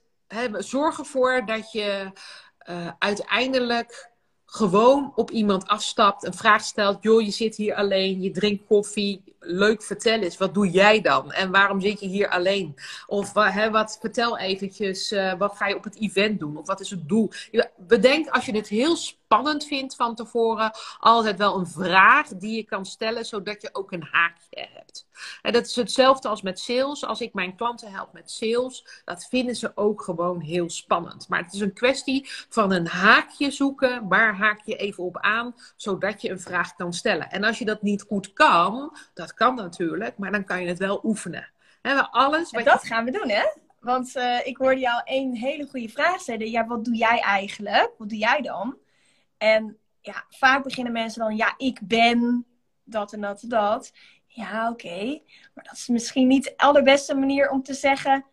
[0.58, 2.12] zorg ervoor dat je
[2.70, 4.10] uh, uiteindelijk
[4.46, 6.98] gewoon op iemand afstapt, een vraag stelt.
[7.04, 10.38] Joh, je zit hier alleen, je drinkt koffie, leuk vertel eens.
[10.38, 11.32] Wat doe jij dan?
[11.32, 12.76] En waarom zit je hier alleen?
[13.08, 16.58] Of wat, vertel eventjes, uh, wat ga je op het event doen?
[16.58, 17.32] Of wat is het doel?
[17.78, 18.96] Bedenk als je dit heel
[19.28, 23.92] spannend vindt van tevoren, altijd wel een vraag die je kan stellen, zodat je ook
[23.92, 25.08] een haakje hebt.
[25.42, 27.06] En dat is hetzelfde als met sales.
[27.06, 31.30] Als ik mijn klanten help met sales, dat vinden ze ook gewoon heel spannend.
[31.30, 34.08] Maar het is een kwestie van een haakje zoeken.
[34.08, 37.30] Waar haak je even op aan, zodat je een vraag kan stellen.
[37.30, 40.80] En als je dat niet goed kan, dat kan natuurlijk, maar dan kan je het
[40.80, 41.50] wel oefenen.
[41.82, 43.46] He, alles wat dat gaan we doen, hè?
[43.80, 46.50] Want uh, ik hoorde jou een hele goede vraag stellen.
[46.50, 47.92] Ja, wat doe jij eigenlijk?
[47.98, 48.78] Wat doe jij dan?
[49.38, 52.46] En ja, vaak beginnen mensen dan, ja, ik ben
[52.84, 53.92] dat en dat en dat.
[54.28, 55.22] Ja, oké.
[55.54, 58.26] Maar dat is misschien niet de allerbeste manier om te zeggen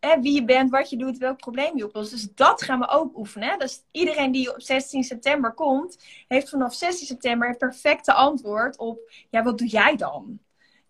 [0.00, 2.10] hè, wie je bent, wat je doet, welk probleem je oplost.
[2.10, 3.58] Dus dat gaan we ook oefenen.
[3.58, 8.98] Dus iedereen die op 16 september komt, heeft vanaf 16 september het perfecte antwoord op,
[9.30, 10.38] ja, wat doe jij dan?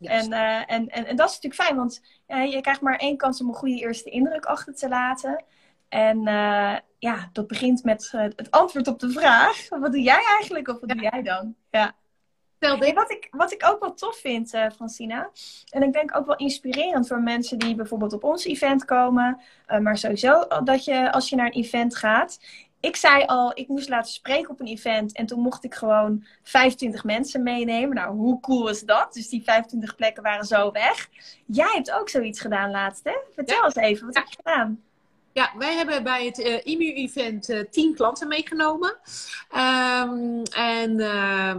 [0.00, 3.16] En, uh, en, en, en, dat is natuurlijk fijn, want uh, je krijgt maar één
[3.16, 5.44] kans om een goede eerste indruk achter te laten.
[5.88, 10.68] En uh, ja, dat begint met het antwoord op de vraag: wat doe jij eigenlijk
[10.68, 11.54] of wat doe jij dan?
[11.70, 11.94] Ja.
[12.58, 15.30] Hey, wat, ik, wat ik ook wel tof vind, uh, Francina,
[15.70, 19.40] en ik denk ook wel inspirerend voor mensen die bijvoorbeeld op ons event komen,
[19.80, 22.38] maar sowieso dat je als je naar een event gaat.
[22.80, 26.24] Ik zei al, ik moest laten spreken op een event en toen mocht ik gewoon
[26.42, 27.94] 25 mensen meenemen.
[27.94, 29.12] Nou, hoe cool is dat?
[29.12, 31.08] Dus die 25 plekken waren zo weg.
[31.46, 33.16] Jij hebt ook zoiets gedaan laatst, hè?
[33.34, 34.82] Vertel eens even, wat heb je gedaan?
[35.36, 38.98] Ja, wij hebben bij het uh, IMU-event uh, tien klanten meegenomen.
[39.54, 41.54] Um, en, uh,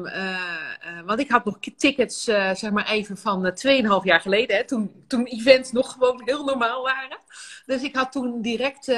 [1.05, 5.25] want ik had nog tickets, zeg maar even van 2,5 jaar geleden, hè, toen, toen
[5.25, 7.17] events nog gewoon heel normaal waren.
[7.65, 8.91] Dus ik had toen direct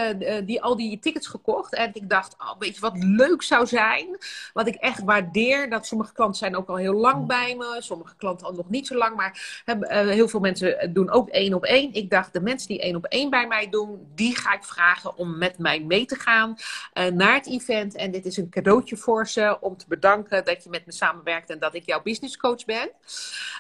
[0.46, 1.74] die, al die tickets gekocht.
[1.74, 4.18] En ik dacht, oh, weet je wat leuk zou zijn?
[4.54, 7.78] Wat ik echt waardeer, dat sommige klanten zijn ook al heel lang bij me.
[7.80, 9.16] Sommige klanten al nog niet zo lang.
[9.16, 11.94] Maar heel veel mensen doen ook één op één.
[11.94, 15.18] Ik dacht, de mensen die één op één bij mij doen, die ga ik vragen
[15.18, 16.56] om met mij mee te gaan
[16.94, 17.96] uh, naar het event.
[17.96, 21.50] En dit is een cadeautje voor ze om te bedanken dat je met me samenwerkt
[21.50, 22.90] en dat ik jouw business coach ben.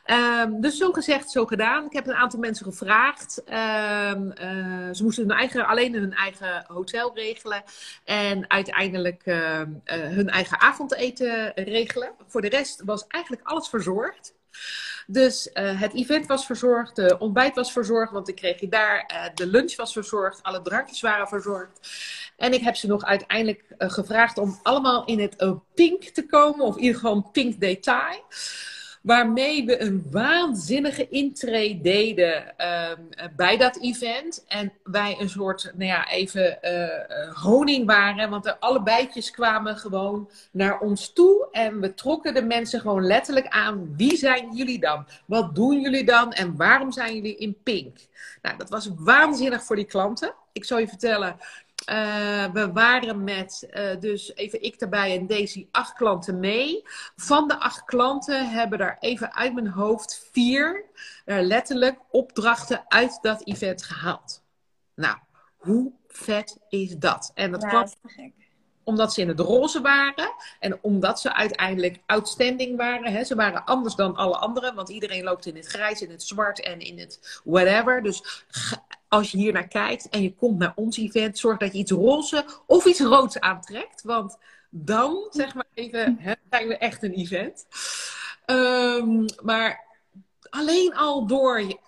[0.05, 1.85] Um, dus zo gezegd, zo gedaan.
[1.85, 3.41] Ik heb een aantal mensen gevraagd.
[3.47, 7.63] Um, uh, ze moesten hun eigen, alleen hun eigen hotel regelen.
[8.03, 12.11] En uiteindelijk uh, hun eigen avondeten regelen.
[12.27, 14.37] Voor de rest was eigenlijk alles verzorgd.
[15.07, 19.31] Dus uh, het event was verzorgd, de ontbijt was verzorgd, want ik kreeg je daar.
[19.35, 21.89] De lunch was verzorgd, alle drankjes waren verzorgd.
[22.37, 25.35] En ik heb ze nog uiteindelijk gevraagd om allemaal in het
[25.73, 28.23] pink te komen, of in ieder geval een pink detail
[29.01, 32.43] waarmee we een waanzinnige intree deden
[32.91, 34.45] um, bij dat event.
[34.47, 38.29] En wij een soort, nou ja, even uh, honing waren.
[38.29, 41.47] Want er alle bijtjes kwamen gewoon naar ons toe.
[41.51, 43.93] En we trokken de mensen gewoon letterlijk aan.
[43.97, 45.05] Wie zijn jullie dan?
[45.25, 46.33] Wat doen jullie dan?
[46.33, 47.97] En waarom zijn jullie in pink?
[48.41, 50.33] Nou, dat was waanzinnig voor die klanten.
[50.51, 51.37] Ik zal je vertellen.
[51.87, 56.81] Uh, we waren met, uh, dus even ik erbij en Daisy, acht klanten mee.
[57.15, 60.85] Van de acht klanten hebben daar even uit mijn hoofd vier
[61.25, 64.43] uh, letterlijk opdrachten uit dat event gehaald.
[64.95, 65.17] Nou,
[65.57, 67.31] hoe vet is dat?
[67.33, 67.87] En dat ja, kwam
[68.83, 73.11] omdat ze in het roze waren en omdat ze uiteindelijk outstanding waren.
[73.11, 73.23] Hè.
[73.23, 76.61] Ze waren anders dan alle anderen, want iedereen loopt in het grijs, in het zwart
[76.61, 78.03] en in het whatever.
[78.03, 78.45] Dus
[79.09, 81.91] als je hier naar kijkt en je komt naar ons event, zorg dat je iets
[81.91, 84.03] roze of iets roods aantrekt.
[84.03, 84.37] Want
[84.69, 87.67] dan, zeg maar even, hè, zijn we echt een event.
[88.45, 89.85] Um, maar
[90.49, 91.79] alleen al door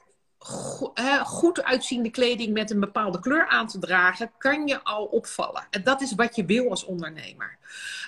[1.24, 5.68] goed uitziende kleding met een bepaalde kleur aan te dragen, kan je al opvallen.
[5.70, 7.58] En dat is wat je wil als ondernemer.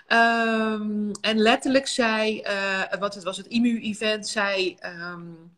[0.07, 4.77] Um, en letterlijk zei, uh, wat het was het IMU-event, zei.
[4.85, 5.57] Um,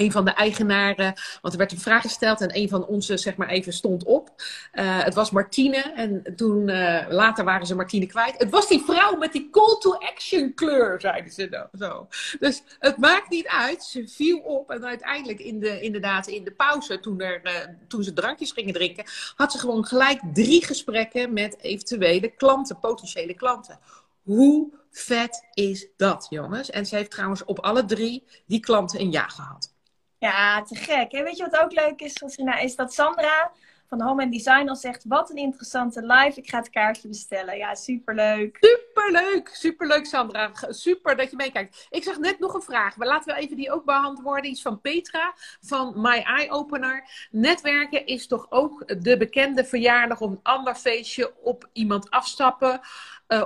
[0.00, 3.36] een van de eigenaren, want er werd een vraag gesteld en een van onze, zeg
[3.36, 4.28] maar even, stond op.
[4.72, 8.38] Uh, het was Martine en toen, uh, later waren ze Martine kwijt.
[8.38, 12.08] Het was die vrouw met die call to action kleur, zeiden ze zo.
[12.38, 16.52] Dus het maakt niet uit, ze viel op en uiteindelijk in de, inderdaad in de
[16.52, 17.52] pauze, toen, er, uh,
[17.88, 23.34] toen ze drankjes gingen drinken, had ze gewoon gelijk drie gesprekken met eventuele klanten, potentiële
[23.34, 23.78] klanten.
[24.22, 26.70] Hoe vet is dat, jongens?
[26.70, 29.72] En ze heeft trouwens op alle drie die klanten een ja gehad.
[30.20, 31.12] Ja, te gek.
[31.12, 32.14] En weet je wat ook leuk is?
[32.62, 33.52] Is dat Sandra
[33.88, 36.40] van Home and Design al zegt: Wat een interessante live.
[36.40, 37.56] Ik ga het kaartje bestellen.
[37.56, 38.56] Ja, superleuk.
[38.60, 39.48] Superleuk.
[39.52, 40.50] Superleuk, Sandra.
[40.68, 41.86] Super dat je meekijkt.
[41.90, 42.96] Ik zag net nog een vraag.
[42.96, 44.50] Maar laten we even die ook beantwoorden.
[44.50, 47.28] Iets van Petra van My Eye Opener.
[47.30, 52.80] Netwerken is toch ook de bekende verjaardag of een ander feestje op iemand afstappen.
[53.28, 53.44] Uh,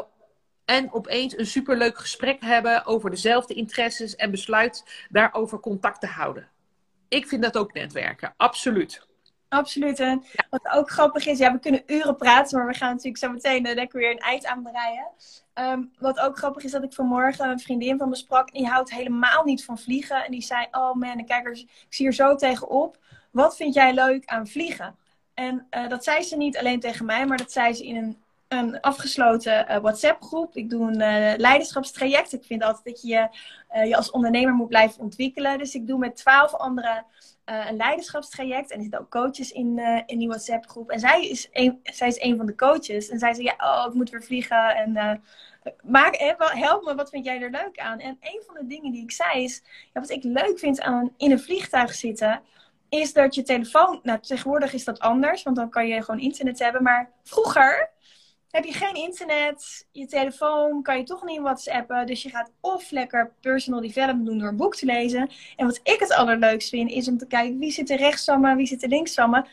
[0.65, 6.49] En opeens een superleuk gesprek hebben over dezelfde interesses en besluit daarover contact te houden.
[7.15, 9.07] Ik vind dat ook netwerken, absoluut.
[9.49, 10.01] Absoluut.
[10.01, 13.31] En wat ook grappig is, ja, we kunnen uren praten, maar we gaan natuurlijk zo
[13.31, 15.09] meteen uh, lekker weer een eind aanbreien.
[15.55, 18.91] Um, wat ook grappig is, dat ik vanmorgen een vriendin van me sprak, die houdt
[18.91, 20.25] helemaal niet van vliegen.
[20.25, 22.99] En die zei, oh man, ik, kijk er, ik zie er zo tegenop.
[23.31, 24.97] Wat vind jij leuk aan vliegen?
[25.35, 28.23] En uh, dat zei ze niet alleen tegen mij, maar dat zei ze in een,
[28.49, 30.57] een afgesloten uh, WhatsApp-groep.
[30.57, 32.33] Ik doe een uh, leiderschapstraject.
[32.33, 33.29] Ik vind altijd dat je
[33.87, 35.59] je als ondernemer moet blijven ontwikkelen.
[35.59, 37.05] Dus ik doe met twaalf andere
[37.45, 38.71] een leiderschapstraject.
[38.71, 40.91] En er zitten ook coaches in, in die WhatsApp-groep.
[40.91, 43.09] En zij is, een, zij is een van de coaches.
[43.09, 44.77] En zij zei, ja, oh, ik moet weer vliegen.
[44.77, 45.23] En
[45.83, 47.99] maak, help me, wat vind jij er leuk aan?
[47.99, 51.15] En een van de dingen die ik zei is, ja, wat ik leuk vind aan
[51.17, 52.43] in een vliegtuig zitten
[52.89, 54.01] is dat je telefoon.
[54.03, 56.83] Nou, tegenwoordig is dat anders, want dan kan je gewoon internet hebben.
[56.83, 57.91] Maar vroeger
[58.55, 62.07] heb je geen internet, je telefoon kan je toch niet WhatsAppen.
[62.07, 65.31] Dus je gaat of lekker personal development doen door een boek te lezen.
[65.57, 68.41] En wat ik het allerleukst vind, is om te kijken wie zit er rechts van
[68.41, 69.45] me, wie zit er links van me.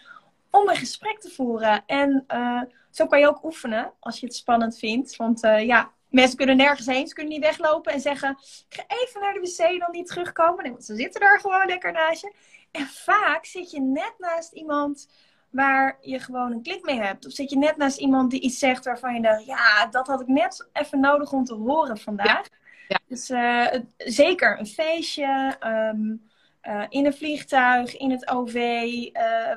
[0.52, 1.84] Om een gesprek te voeren.
[1.86, 5.16] En uh, zo kan je ook oefenen als je het spannend vindt.
[5.16, 7.08] Want uh, ja, mensen kunnen nergens heen.
[7.08, 8.38] Ze kunnen niet weglopen en zeggen:
[8.70, 10.64] Ik ga even naar de wc dan niet terugkomen.
[10.64, 12.34] Nee, want ze zitten daar gewoon lekker naast je.
[12.72, 15.08] En vaak zit je net naast iemand
[15.52, 17.26] waar je gewoon een klik mee hebt.
[17.26, 20.22] Of zit je net naast iemand die iets zegt waarvan je denkt, ja, dat had
[20.22, 22.48] ik net even nodig om te horen vandaag.
[22.88, 23.00] Ja.
[23.08, 26.30] Dus uh, zeker een feestje, um,
[26.64, 29.12] uh, in een vliegtuig, in het OV, uh,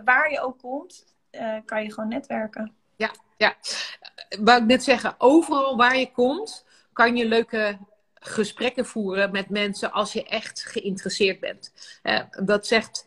[0.04, 1.04] waar je ook komt,
[1.64, 2.74] kan je gewoon netwerken.
[2.96, 3.54] Ja, ja.
[4.40, 7.78] Wou ik net zeggen, overal waar je komt, kan je leuke
[8.14, 11.72] gesprekken voeren met mensen als je echt geïnteresseerd bent.
[12.44, 13.06] dat zegt,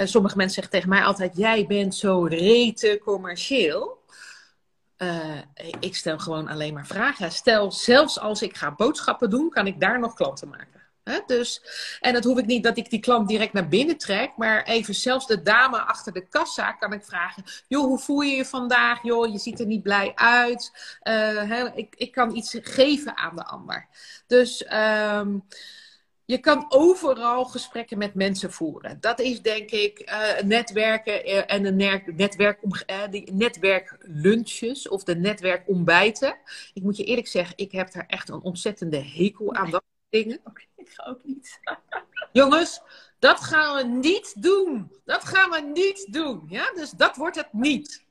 [0.00, 3.96] uh, sommige mensen zeggen tegen mij altijd: Jij bent zo rete commercieel.
[4.98, 5.38] Uh,
[5.80, 7.32] ik stel gewoon alleen maar vragen.
[7.32, 10.78] Stel, zelfs als ik ga boodschappen doen, kan ik daar nog klanten maken.
[11.26, 11.62] Dus,
[12.00, 14.94] en dat hoef ik niet dat ik die klant direct naar binnen trek, maar even
[14.94, 19.02] zelfs de dame achter de kassa kan ik vragen: joh, hoe voel je je vandaag?
[19.02, 20.96] Joh, je ziet er niet blij uit.
[21.02, 23.88] Uh, ik, ik kan iets geven aan de ander.
[24.26, 25.44] Dus um,
[26.28, 29.00] je kan overal gesprekken met mensen voeren.
[29.00, 31.72] Dat is denk ik uh, netwerken uh, en de
[32.12, 36.36] netwerk, uh, die netwerklunches of de netwerkontbijten.
[36.72, 40.40] Ik moet je eerlijk zeggen, ik heb daar echt een ontzettende hekel aan dat dingen.
[40.76, 41.60] Ik ga ook niet.
[42.32, 42.80] Jongens,
[43.18, 44.92] dat gaan we niet doen.
[45.04, 46.44] Dat gaan we niet doen.
[46.48, 46.72] Ja?
[46.74, 48.04] Dus dat wordt het niet.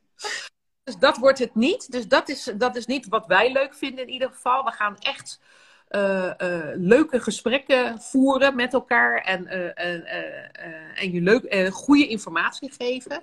[0.84, 1.92] Dus dat wordt het niet.
[1.92, 4.64] Dus dat is, dat is niet wat wij leuk vinden in ieder geval.
[4.64, 5.40] We gaan echt
[5.92, 13.22] uh, uh, leuke gesprekken voeren met elkaar en, uh, en je leuk, goede informatie geven.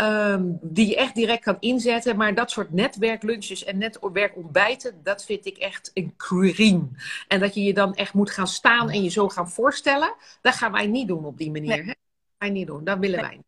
[0.00, 2.16] Um, die je echt direct kan inzetten.
[2.16, 6.88] Maar dat soort netwerklunches en netwerkontbijten, dat vind ik echt een crime.
[7.28, 10.54] En dat je je dan echt moet gaan staan en je zo gaan voorstellen, dat
[10.54, 11.76] gaan wij niet doen op die manier.
[11.76, 11.86] Nee.
[11.86, 11.92] Hè?
[12.38, 13.28] Wij niet doen, dat willen nee.
[13.28, 13.44] wij niet.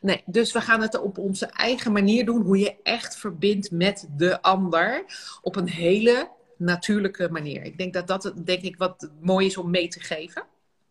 [0.00, 4.08] Nee, dus we gaan het op onze eigen manier doen, hoe je echt verbindt met
[4.16, 5.04] de ander.
[5.42, 6.28] Op een hele
[6.60, 7.62] natuurlijke manier.
[7.64, 10.44] Ik denk dat dat denk ik wat mooi is om mee te geven.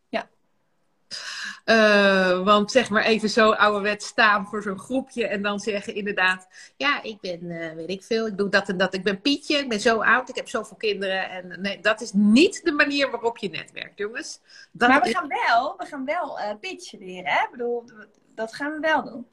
[0.09, 0.29] Ja.
[1.65, 6.47] Uh, want zeg maar even zo ouderwet staan voor zo'n groepje en dan zeggen inderdaad,
[6.77, 9.57] ja, ik ben, uh, weet ik veel, ik doe dat en dat, ik ben Pietje,
[9.57, 11.29] ik ben zo oud, ik heb zoveel kinderen.
[11.29, 14.39] En nee, dat is niet de manier waarop je netwerkt, jongens.
[14.71, 15.15] Dat maar we is...
[15.15, 17.43] gaan wel, we gaan wel uh, pitchen leren, hè?
[17.43, 17.83] Ik bedoel,
[18.35, 19.25] dat gaan we wel doen.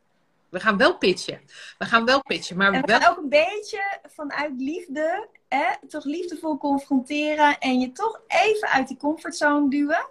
[0.50, 1.40] We gaan wel pitchen.
[1.78, 2.56] We gaan wel pitchen.
[2.56, 3.00] Maar en we wel...
[3.00, 8.88] gaan ook een beetje vanuit liefde, hè, toch liefdevol confronteren en je toch even uit
[8.88, 10.06] die comfortzone duwen.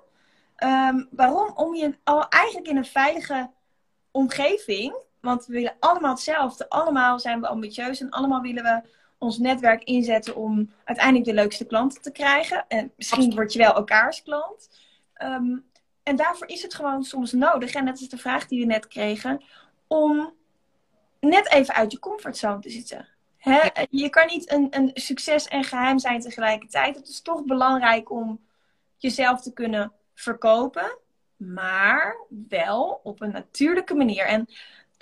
[0.63, 1.51] Um, waarom?
[1.55, 3.51] Om je al eigenlijk in een veilige
[4.11, 8.81] omgeving, want we willen allemaal hetzelfde, allemaal zijn we ambitieus en allemaal willen we
[9.17, 12.65] ons netwerk inzetten om uiteindelijk de leukste klanten te krijgen.
[12.67, 13.39] En misschien Absoluut.
[13.39, 14.69] word je wel elkaars klant.
[15.23, 15.65] Um,
[16.03, 18.87] en daarvoor is het gewoon soms nodig, en dat is de vraag die we net
[18.87, 19.43] kregen,
[19.95, 20.33] om
[21.19, 23.07] net even uit je comfortzone te zitten.
[23.37, 23.59] Hè?
[23.89, 26.95] Je kan niet een, een succes en geheim zijn tegelijkertijd.
[26.95, 28.39] Het is toch belangrijk om
[28.97, 30.97] jezelf te kunnen verkopen,
[31.37, 32.17] maar
[32.49, 34.25] wel op een natuurlijke manier.
[34.25, 34.47] En,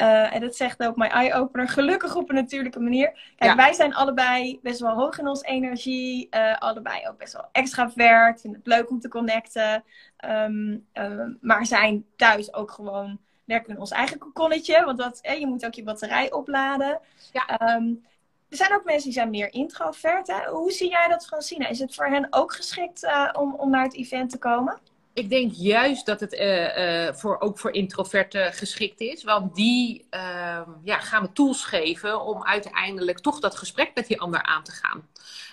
[0.01, 3.33] uh, en dat zegt ook mijn eye-opener, gelukkig op een natuurlijke manier.
[3.35, 3.55] Kijk, ja.
[3.55, 8.41] wij zijn allebei best wel hoog in onze energie, uh, allebei ook best wel extravert,
[8.41, 9.83] vinden het leuk om te connecten,
[10.25, 14.85] um, uh, maar zijn thuis ook gewoon werken in ons eigen kokonnetje.
[14.85, 16.99] Want dat, hè, je moet ook je batterij opladen.
[17.31, 17.75] Ja.
[17.75, 18.05] Um,
[18.49, 20.27] er zijn ook mensen die zijn meer introvert.
[20.27, 20.49] Hè?
[20.49, 21.69] Hoe zie jij dat, Francine?
[21.69, 24.79] Is het voor hen ook geschikt uh, om, om naar het event te komen?
[25.13, 29.23] Ik denk juist dat het uh, uh, voor, ook voor introverten geschikt is.
[29.23, 34.21] Want die uh, ja, gaan we tools geven om uiteindelijk toch dat gesprek met die
[34.21, 35.07] ander aan te gaan.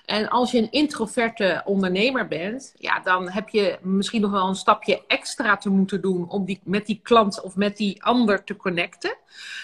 [0.05, 4.55] En als je een introverte ondernemer bent, ja, dan heb je misschien nog wel een
[4.55, 8.57] stapje extra te moeten doen om die, met die klant of met die ander te
[8.57, 9.17] connecten.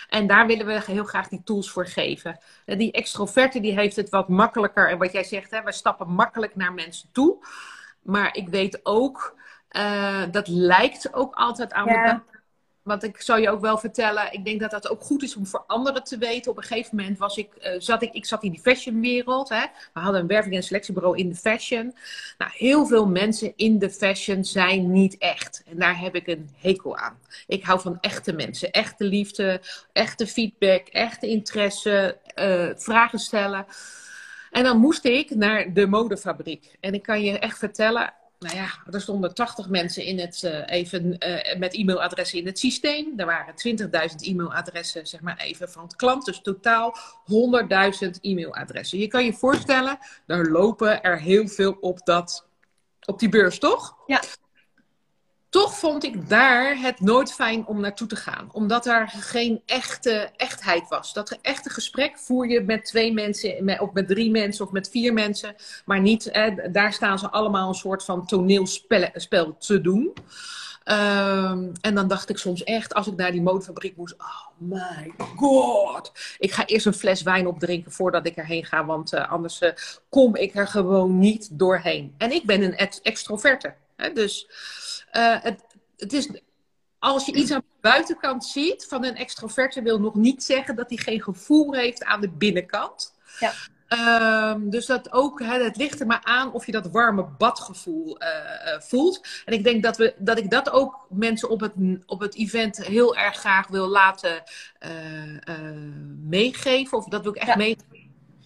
[0.08, 2.38] En daar willen we heel graag die tools voor geven.
[2.64, 4.90] Die extroverte die heeft het wat makkelijker.
[4.90, 7.46] En wat jij zegt, hè, we stappen makkelijk naar mensen toe.
[8.02, 9.34] Maar ik weet ook
[9.76, 12.22] uh, dat lijkt ook altijd aan ja.
[12.82, 15.46] want ik zou je ook wel vertellen, ik denk dat dat ook goed is om
[15.46, 16.50] voor anderen te weten.
[16.50, 19.48] Op een gegeven moment was ik, uh, zat ik, ik zat in die fashionwereld.
[19.48, 19.64] Hè.
[19.92, 21.94] We hadden een werving- en selectiebureau in de fashion.
[22.38, 25.62] Nou, heel veel mensen in de fashion zijn niet echt.
[25.66, 27.18] En daar heb ik een hekel aan.
[27.46, 29.60] Ik hou van echte mensen, echte liefde,
[29.92, 33.66] echte feedback, echte interesse, uh, vragen stellen.
[34.50, 36.76] En dan moest ik naar de modefabriek.
[36.80, 40.62] En ik kan je echt vertellen, nou ja, er stonden 80 mensen in het, uh,
[40.66, 43.12] even uh, met e-mailadressen in het systeem.
[43.16, 43.54] Er waren
[44.10, 46.24] 20.000 e-mailadressen, zeg maar even van het klant.
[46.24, 46.96] Dus totaal
[48.04, 48.98] 100.000 e-mailadressen.
[48.98, 52.46] Je kan je voorstellen, er lopen er heel veel op, dat,
[53.06, 53.96] op die beurs, toch?
[54.06, 54.20] Ja
[55.56, 58.48] toch vond ik daar het nooit fijn om naartoe te gaan.
[58.52, 61.12] Omdat er geen echte echtheid was.
[61.12, 65.12] Dat echte gesprek voer je met twee mensen, of met drie mensen of met vier
[65.12, 65.54] mensen.
[65.84, 70.12] Maar niet, eh, daar staan ze allemaal een soort van toneelspel te doen.
[70.84, 75.12] Um, en dan dacht ik soms echt, als ik naar die modefabriek moest, oh my
[75.36, 76.12] god.
[76.38, 79.70] Ik ga eerst een fles wijn opdrinken voordat ik erheen ga, want uh, anders uh,
[80.08, 82.14] kom ik er gewoon niet doorheen.
[82.18, 83.74] En ik ben een extroverte.
[83.96, 84.50] Dus
[85.12, 85.62] uh, het,
[85.96, 86.28] het is,
[86.98, 90.88] als je iets aan de buitenkant ziet van een extroverte, wil nog niet zeggen dat
[90.88, 93.14] hij geen gevoel heeft aan de binnenkant.
[93.38, 93.52] Ja.
[93.88, 98.28] Um, dus dat ook, het ligt er maar aan of je dat warme badgevoel uh,
[98.28, 99.26] uh, voelt.
[99.44, 101.72] En ik denk dat, we, dat ik dat ook mensen op het,
[102.06, 104.42] op het event heel erg graag wil laten
[104.86, 105.70] uh,
[106.20, 106.98] meegeven.
[106.98, 107.56] Of dat wil ik echt ja.
[107.56, 107.95] meegeven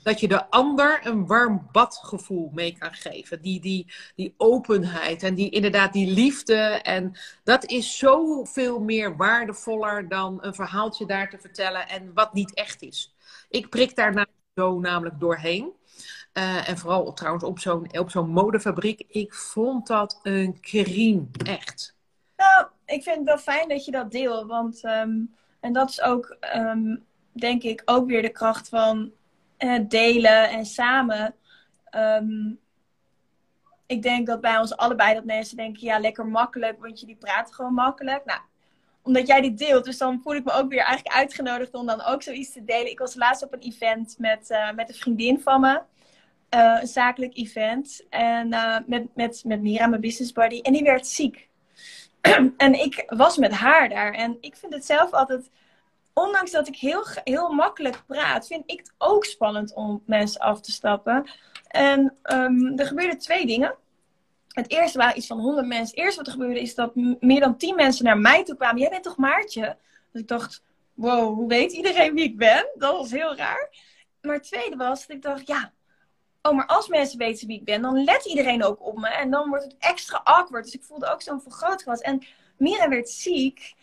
[0.02, 3.42] dat je de ander een warm badgevoel mee kan geven.
[3.42, 6.54] Die, die, die openheid en die, inderdaad die liefde.
[6.82, 7.12] En
[7.44, 12.82] dat is zoveel meer waardevoller dan een verhaaltje daar te vertellen en wat niet echt
[12.82, 13.14] is.
[13.48, 15.72] Ik prik daar zo namelijk doorheen.
[16.32, 19.04] Uh, en vooral op, trouwens op zo'n op zo'n modefabriek.
[19.08, 21.96] Ik vond dat een kriem, echt.
[22.36, 24.46] Nou, ik vind het wel fijn dat je dat deelt.
[24.46, 29.12] Want, um, en dat is ook, um, denk ik, ook weer de kracht van
[29.64, 31.34] uh, delen en samen.
[31.96, 32.60] Um,
[33.86, 37.54] ik denk dat bij ons allebei dat mensen denken, ja, lekker makkelijk, want jullie praten
[37.54, 38.24] gewoon makkelijk.
[38.24, 38.40] Nou,
[39.02, 42.04] omdat jij dit deelt, dus dan voel ik me ook weer eigenlijk uitgenodigd om dan
[42.04, 42.90] ook zoiets te delen.
[42.90, 45.82] Ik was laatst op een event met, uh, met een vriendin van me.
[46.54, 48.06] Uh, een zakelijk event.
[48.10, 48.48] En
[48.86, 50.60] met, met, met Mira, mijn business buddy.
[50.60, 51.48] En die werd ziek.
[52.56, 54.12] en ik was met haar daar.
[54.12, 55.50] En ik vind het zelf altijd
[56.14, 60.60] ondanks dat ik heel, heel makkelijk praat, vind ik het ook spannend om mensen af
[60.60, 61.30] te stappen.
[61.68, 63.74] En um, er gebeurden twee dingen.
[64.48, 65.96] Het eerste waren iets van 100 mensen.
[65.96, 68.80] Het eerste wat er gebeurde is dat meer dan 10 mensen naar mij toe kwamen.
[68.80, 69.76] Jij bent toch Maartje?
[70.12, 70.62] Dus ik dacht,
[70.94, 72.68] wow, hoe weet iedereen wie ik ben?
[72.74, 73.68] Dat was heel raar.
[74.20, 75.72] Maar het tweede was dat ik dacht, ja,
[76.42, 79.08] oh, maar als mensen weten wie ik ben, dan let iedereen ook op me.
[79.08, 80.64] En dan wordt het extra awkward.
[80.64, 82.00] Dus ik voelde ook zo'n vergrootglas.
[82.00, 82.22] En
[82.56, 83.74] Mira werd ziek.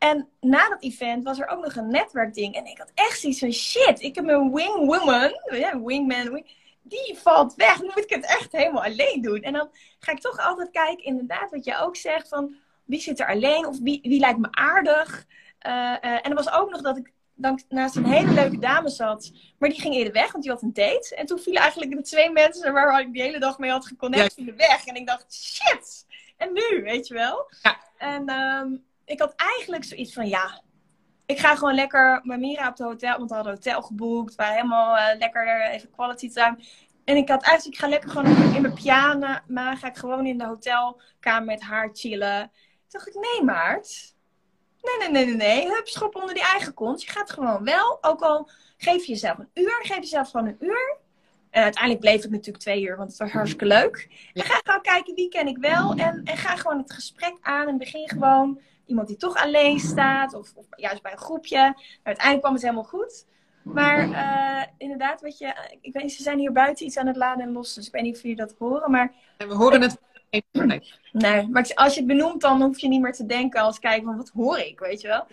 [0.00, 2.54] En na dat event was er ook nog een netwerkding.
[2.54, 6.50] En ik had echt zoiets van shit, ik heb een wingwoman, ja, wingman, wing,
[6.82, 7.80] die valt weg.
[7.80, 9.42] Nu moet ik het echt helemaal alleen doen.
[9.42, 13.20] En dan ga ik toch altijd kijken, inderdaad, wat jij ook zegt, van wie zit
[13.20, 15.26] er alleen of wie, wie lijkt me aardig.
[15.66, 18.88] Uh, uh, en er was ook nog dat ik dank, naast een hele leuke dame
[18.88, 21.14] zat, maar die ging eerder weg, want die had een date.
[21.14, 24.34] En toen vielen eigenlijk de twee mensen waar ik die hele dag mee had geconnect,
[24.34, 24.86] vielen weg.
[24.86, 27.50] En ik dacht, shit, en nu, weet je wel?
[27.62, 27.78] Ja.
[27.98, 30.62] En um, ik had eigenlijk zoiets van, ja,
[31.26, 34.34] ik ga gewoon lekker met Mira op het hotel, want we hadden hotel geboekt.
[34.34, 36.58] We waren helemaal uh, lekker even quality time.
[37.04, 40.26] En ik had eigenlijk, ik ga lekker gewoon in mijn piano, maar ga ik gewoon
[40.26, 42.40] in de hotelkamer met haar chillen.
[42.40, 42.50] Toen
[42.88, 44.14] dacht ik, nee Maart,
[44.82, 47.02] nee, nee, nee, nee, nee, hup, schop onder die eigen kont.
[47.02, 50.56] Je gaat gewoon wel, ook al geef je jezelf een uur, geef jezelf gewoon een
[50.60, 50.98] uur.
[51.50, 54.08] En uiteindelijk bleef ik natuurlijk twee uur, want het was hartstikke leuk.
[54.32, 55.94] En ga gewoon kijken wie ken ik wel.
[55.94, 58.60] En, en ga gewoon het gesprek aan en begin gewoon
[58.90, 61.58] iemand die toch alleen staat, of, of juist bij een groepje.
[61.58, 63.26] Maar uiteindelijk kwam het helemaal goed.
[63.62, 67.44] Maar uh, inderdaad, weet je, ik weet, ze zijn hier buiten iets aan het laden
[67.44, 69.12] en los, dus ik weet niet of jullie dat horen, maar...
[69.36, 69.98] En we horen het
[71.12, 74.04] Nee, maar als je het benoemt, dan hoef je niet meer te denken als kijken
[74.04, 75.26] van, wat hoor ik, weet je wel.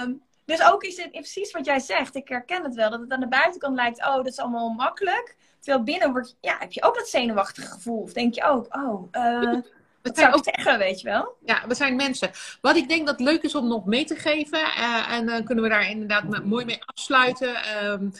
[0.00, 2.14] Um, dus ook is het precies wat jij zegt.
[2.14, 2.90] Ik herken het wel.
[2.90, 5.36] Dat het aan de buitenkant lijkt, oh, dat is allemaal makkelijk.
[5.60, 8.00] Terwijl binnen wordt, ja, heb je ook dat zenuwachtige gevoel.
[8.00, 9.60] Of denk je ook, oh, uh,
[10.06, 11.36] dat zou ik zeggen, weet je wel.
[11.44, 12.30] Ja, we zijn mensen.
[12.60, 15.64] Wat ik denk dat leuk is om nog mee te geven, uh, en dan kunnen
[15.64, 17.84] we daar inderdaad mooi mee afsluiten.
[17.84, 18.12] Um,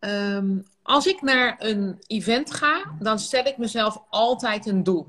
[0.00, 5.06] um, als ik naar een event ga, dan stel ik mezelf altijd een doel.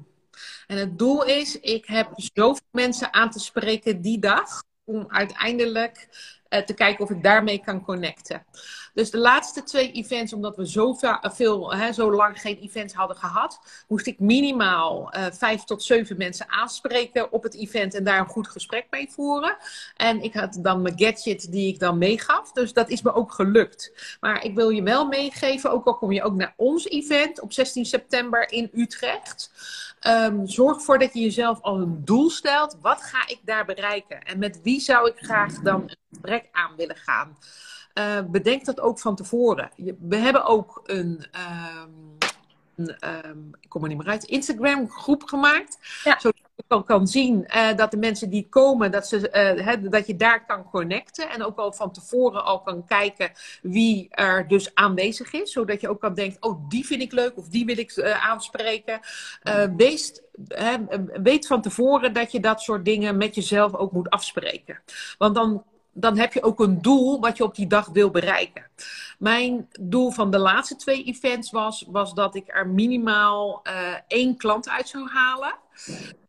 [0.67, 6.07] En het doel is, ik heb zoveel mensen aan te spreken die dag, om uiteindelijk
[6.49, 8.45] uh, te kijken of ik daarmee kan connecten.
[8.93, 13.17] Dus de laatste twee events, omdat we zo, veel, hè, zo lang geen events hadden
[13.17, 18.19] gehad, moest ik minimaal uh, vijf tot zeven mensen aanspreken op het event en daar
[18.19, 19.57] een goed gesprek mee voeren.
[19.95, 22.51] En ik had dan mijn gadget die ik dan meegaf.
[22.51, 24.17] Dus dat is me ook gelukt.
[24.19, 27.53] Maar ik wil je wel meegeven, ook al kom je ook naar ons event op
[27.53, 29.51] 16 september in Utrecht.
[30.07, 32.77] Um, zorg ervoor dat je jezelf al een doel stelt.
[32.81, 34.23] Wat ga ik daar bereiken?
[34.23, 37.37] En met wie zou ik graag dan een gesprek aan willen gaan?
[37.93, 39.71] Uh, bedenk dat ook van tevoren.
[39.99, 41.25] we hebben ook een,
[41.85, 42.17] um,
[42.75, 45.77] een um, ik kom er niet meer uit, Instagram groep gemaakt.
[46.03, 46.19] Ja.
[46.19, 49.89] Zodat je kan, kan zien uh, dat de mensen die komen, dat, ze, uh, he,
[49.89, 51.29] dat je daar kan connecten.
[51.29, 53.31] En ook al van tevoren al kan kijken
[53.61, 55.51] wie er dus aanwezig is.
[55.51, 58.99] Zodat je ook kan denken, oh die vind ik leuk of die wil ik aanspreken.
[59.75, 60.21] wees
[61.23, 64.81] weet van tevoren dat je dat soort dingen met jezelf ook moet afspreken.
[65.17, 65.63] Want dan
[65.93, 68.67] dan heb je ook een doel wat je op die dag wil bereiken.
[69.19, 73.73] Mijn doel van de laatste twee events was, was dat ik er minimaal uh,
[74.07, 75.55] één klant uit zou halen.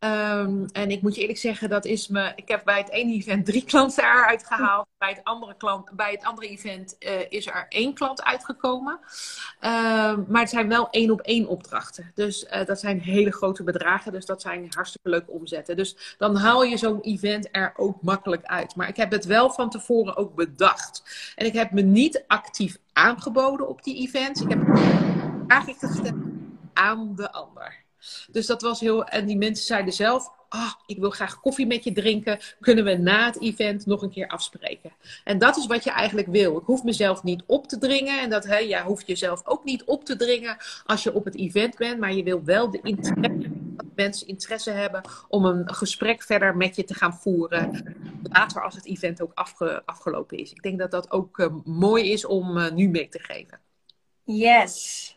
[0.04, 2.32] Um, en ik moet je eerlijk zeggen, dat is me.
[2.36, 4.86] Ik heb bij het ene event drie klanten eruit gehaald.
[4.98, 8.92] Bij het andere, klant, bij het andere event uh, is er één klant uitgekomen.
[8.92, 12.12] Um, maar het zijn wel één op één opdrachten.
[12.14, 14.12] Dus uh, dat zijn hele grote bedragen.
[14.12, 15.76] Dus dat zijn hartstikke leuke omzetten.
[15.76, 18.76] Dus dan haal je zo'n event er ook makkelijk uit.
[18.76, 21.02] Maar ik heb het wel van tevoren ook bedacht.
[21.36, 24.40] En ik heb me niet actief aangeboden op die events.
[24.40, 24.62] Ik heb
[25.46, 26.24] eigenlijk gesteld
[26.72, 27.83] aan de ander.
[28.30, 29.04] Dus dat was heel.
[29.04, 32.38] En die mensen zeiden zelf: Ah, ik wil graag koffie met je drinken.
[32.60, 34.92] Kunnen we na het event nog een keer afspreken?
[35.24, 36.56] En dat is wat je eigenlijk wil.
[36.56, 38.20] Ik hoef mezelf niet op te dringen.
[38.20, 41.36] En dat hè, jij hoeft jezelf ook niet op te dringen als je op het
[41.36, 42.00] event bent.
[42.00, 46.76] Maar je wil wel de interesse, dat mensen interesse hebben om een gesprek verder met
[46.76, 47.94] je te gaan voeren.
[48.22, 50.52] Later als het event ook afge, afgelopen is.
[50.52, 53.60] Ik denk dat dat ook uh, mooi is om uh, nu mee te geven.
[54.24, 55.13] Yes.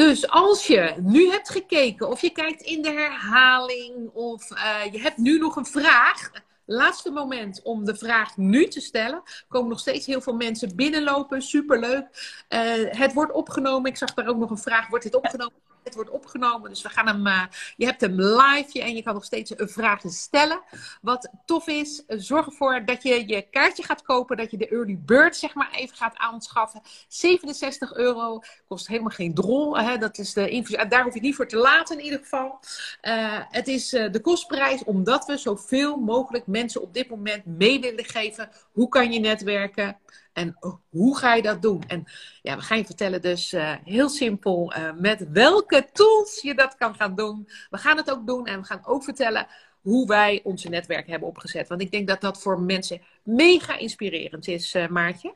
[0.00, 5.00] Dus als je nu hebt gekeken of je kijkt in de herhaling of uh, je
[5.00, 6.30] hebt nu nog een vraag,
[6.64, 9.22] laatste moment om de vraag nu te stellen.
[9.24, 12.06] Er komen nog steeds heel veel mensen binnenlopen, superleuk.
[12.48, 13.90] Uh, het wordt opgenomen.
[13.90, 15.54] Ik zag daar ook nog een vraag, wordt dit opgenomen?
[15.84, 17.26] Het wordt opgenomen, dus we gaan hem.
[17.26, 17.42] Uh,
[17.76, 20.62] je hebt hem live en je kan nog steeds vraag stellen.
[21.02, 24.98] Wat tof is, zorg ervoor dat je je kaartje gaat kopen, dat je de early
[24.98, 26.80] bird zeg maar even gaat aanschaffen.
[27.08, 29.78] 67 euro kost helemaal geen drol.
[29.78, 29.98] Hè?
[29.98, 32.60] Dat is de daar hoef je niet voor te laten in ieder geval.
[33.02, 38.04] Uh, het is de kostprijs omdat we zoveel mogelijk mensen op dit moment mee willen
[38.04, 38.50] geven.
[38.72, 39.98] Hoe kan je netwerken?
[40.32, 40.56] En
[40.88, 41.82] hoe ga je dat doen?
[41.86, 42.04] En
[42.42, 46.76] ja, we gaan je vertellen dus uh, heel simpel uh, met welke tools je dat
[46.76, 47.48] kan gaan doen.
[47.70, 49.46] We gaan het ook doen en we gaan ook vertellen
[49.80, 51.68] hoe wij onze netwerk hebben opgezet.
[51.68, 55.34] Want ik denk dat dat voor mensen mega inspirerend is, uh, Maartje.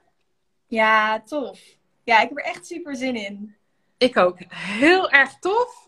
[0.66, 1.60] Ja, tof.
[2.04, 3.56] Ja, ik heb er echt super zin in.
[3.98, 4.36] Ik ook.
[4.48, 5.82] Heel erg tof.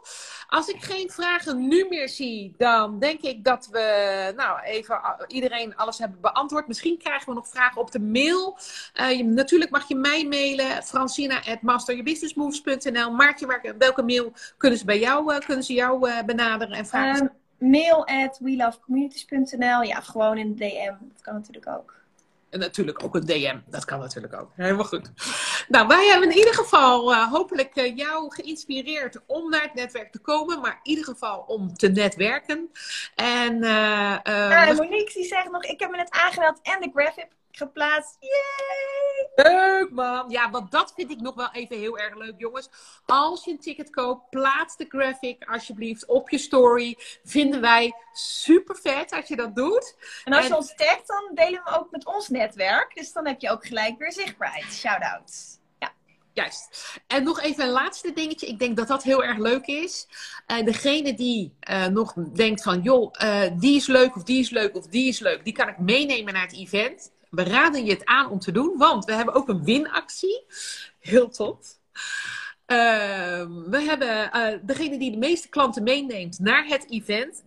[0.49, 5.77] Als ik geen vragen nu meer zie, dan denk ik dat we nou, even iedereen
[5.77, 6.67] alles hebben beantwoord.
[6.67, 8.59] Misschien krijgen we nog vragen op de mail.
[8.93, 13.11] Je, natuurlijk mag je mij mailen, francina.masteryourbusinessmoves.nl.
[13.11, 16.87] Maartje, waar, welke mail kunnen ze bij jou, uh, kunnen ze jou uh, benaderen en
[16.87, 17.23] vragen?
[17.23, 17.31] Um,
[17.71, 19.83] mail at welovecommunities.nl.
[19.83, 20.95] Ja, gewoon in de DM.
[21.13, 21.95] Dat kan natuurlijk ook.
[22.57, 23.59] En natuurlijk ook een DM.
[23.67, 24.51] Dat kan natuurlijk ook.
[24.55, 25.11] Helemaal goed.
[25.69, 30.13] Nou, wij hebben in ieder geval uh, hopelijk uh, jou geïnspireerd om naar het netwerk
[30.13, 30.61] te komen.
[30.61, 32.71] Maar in ieder geval om te netwerken.
[33.15, 37.29] En, uh, ja, Monique die zegt nog, ik heb me net aangemeld en de graphic
[37.57, 38.17] geplaatst.
[38.21, 39.51] Yay!
[39.51, 40.31] Leuk man!
[40.31, 42.69] Ja, want dat vind ik nog wel even heel erg leuk, jongens.
[43.07, 46.97] Als je een ticket koopt, plaats de graphic alsjeblieft op je story.
[47.25, 49.97] Vinden wij super vet als je dat doet.
[50.25, 50.49] En als en...
[50.49, 52.95] je ons tagt, dan delen we ook met ons netwerk.
[52.95, 54.73] Dus dan heb je ook gelijk weer zichtbaarheid.
[54.73, 55.59] Shout-outs.
[56.33, 56.99] Juist.
[57.07, 58.47] En nog even een laatste dingetje.
[58.47, 60.09] Ik denk dat dat heel erg leuk is.
[60.47, 64.51] Uh, degene die uh, nog denkt van, joh, uh, die is leuk of die is
[64.51, 65.45] leuk of die is leuk.
[65.45, 68.75] Die kan ik meenemen naar het event we raden je het aan om te doen,
[68.77, 70.45] want we hebben ook een winactie.
[70.99, 71.79] Heel tof.
[72.67, 77.45] Uh, we hebben uh, degene die de meeste klanten meeneemt naar het event.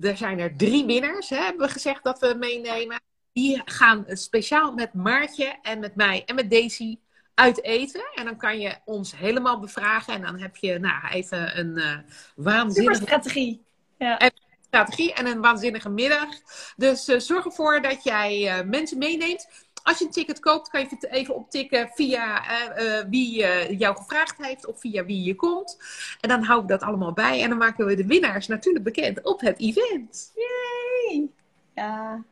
[0.00, 3.00] Er zijn er drie winnaars, hè, hebben we gezegd dat we meenemen.
[3.32, 6.98] Die gaan speciaal met Maartje en met mij en met Daisy
[7.34, 8.02] uit eten.
[8.14, 10.14] En dan kan je ons helemaal bevragen.
[10.14, 11.98] En dan heb je nou, even een uh,
[12.36, 13.02] waanzinnige...
[13.02, 13.62] strategie.
[13.98, 14.18] Ja.
[14.18, 14.32] En
[14.68, 16.28] strategie en een waanzinnige middag.
[16.76, 19.48] Dus uh, zorg ervoor dat jij uh, mensen meeneemt.
[19.82, 22.42] Als je een ticket koopt, kan je het even optikken via
[22.78, 23.36] uh, wie
[23.76, 25.78] jou gevraagd heeft of via wie je komt.
[26.20, 27.42] En dan houden we dat allemaal bij.
[27.42, 30.32] En dan maken we de winnaars natuurlijk bekend op het event.
[30.34, 31.28] Yay!
[31.74, 32.24] Ja.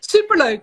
[0.00, 0.62] Superleuk.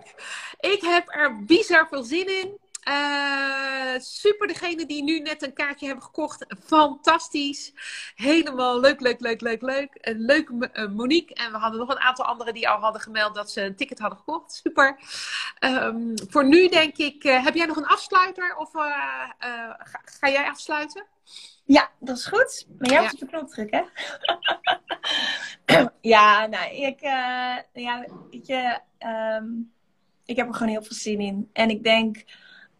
[0.60, 2.58] Ik heb er bizar veel zin in.
[2.88, 6.46] Uh, super, degene die nu net een kaartje hebben gekocht.
[6.64, 7.72] Fantastisch.
[8.14, 9.98] Helemaal leuk, leuk, leuk, leuk, leuk.
[10.00, 11.34] Een leuke uh, Monique.
[11.34, 13.98] En we hadden nog een aantal anderen die al hadden gemeld dat ze een ticket
[13.98, 14.52] hadden gekocht.
[14.52, 14.98] Super.
[15.60, 18.56] Um, voor nu denk ik, uh, heb jij nog een afsluiter?
[18.56, 19.34] Of ga,
[20.04, 21.06] ga, jij afsluiten?
[21.64, 22.66] Ja, dat is goed.
[22.78, 23.12] Maar jij moet ja.
[23.12, 23.88] op de knop drukken.
[26.14, 27.00] ja, nou, ik,
[27.72, 28.80] ja, weet je,
[29.38, 29.72] um,
[30.24, 31.50] ik heb er gewoon heel veel zin in.
[31.52, 32.24] En ik denk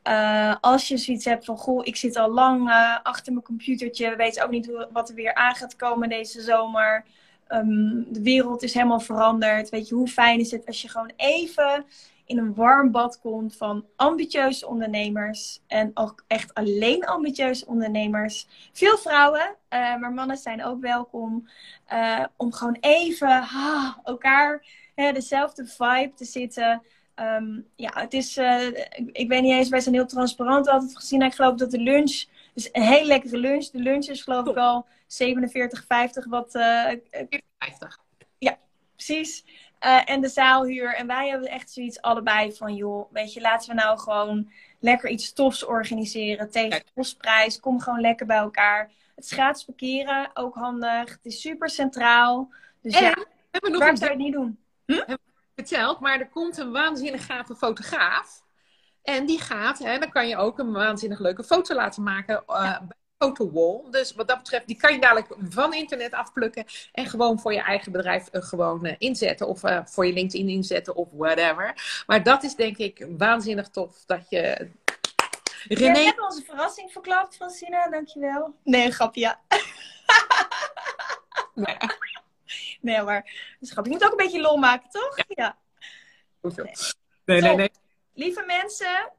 [0.09, 4.11] uh, als je zoiets hebt van, goh, ik zit al lang uh, achter mijn computertje,
[4.11, 7.05] we weten ook niet hoe, wat er weer aan gaat komen deze zomer.
[7.49, 9.69] Um, de wereld is helemaal veranderd.
[9.69, 11.85] Weet je, hoe fijn is het als je gewoon even
[12.25, 15.61] in een warm bad komt van ambitieuze ondernemers.
[15.67, 18.47] En ook echt alleen ambitieuze ondernemers.
[18.73, 21.49] Veel vrouwen, uh, maar mannen zijn ook welkom.
[22.37, 23.49] om gewoon even
[24.05, 26.83] elkaar hè, dezelfde vibe te zitten.
[27.21, 30.97] Um, ja, het is, uh, ik, ik, weet niet eens, wij zijn heel transparant altijd
[30.97, 31.23] gezien.
[31.23, 33.67] Ik geloof dat de lunch, dus een hele lekkere lunch.
[33.67, 36.55] De lunch is geloof ik al 47,50 wat...
[36.55, 36.91] Uh,
[37.59, 37.99] 50.
[38.39, 38.59] Ja,
[38.95, 39.45] precies.
[39.81, 40.95] Uh, en de zaalhuur.
[40.95, 45.11] En wij hebben echt zoiets allebei van, joh, weet je, laten we nou gewoon lekker
[45.11, 47.61] iets tofs organiseren tegen kostprijs.
[47.61, 48.91] Kom gewoon lekker bij elkaar.
[49.15, 51.11] Het is gratis parkeren, ook handig.
[51.11, 52.51] Het is super centraal.
[52.81, 54.59] Dus en, ja, hebben we nog waar zou je het niet doen?
[54.87, 55.15] Hm?
[55.57, 58.45] Verteld, maar er komt een waanzinnig gave fotograaf.
[59.03, 62.79] En die gaat, hè, dan kan je ook een waanzinnig leuke foto laten maken uh,
[62.79, 63.91] bij Photowall.
[63.91, 67.61] Dus wat dat betreft, die kan je dadelijk van internet afplukken en gewoon voor je
[67.61, 69.49] eigen bedrijf uh, gewoon uh, inzetten.
[69.49, 72.03] Of voor je LinkedIn inzetten of whatever.
[72.07, 74.71] Maar dat is denk ik waanzinnig tof dat je...
[75.69, 75.99] René...
[75.99, 77.89] Je hebt onze verrassing verklapt, Francina.
[77.89, 78.55] Dankjewel.
[78.65, 79.41] Nee, een grapje, ja.
[81.55, 81.77] nee.
[82.81, 83.31] Nee, maar
[83.61, 85.17] schat, je moet ook een beetje lol maken, toch?
[85.29, 85.59] Ja.
[86.41, 86.67] ja.
[87.25, 87.71] Nee, nee, nee.
[88.15, 89.13] Lieve mensen,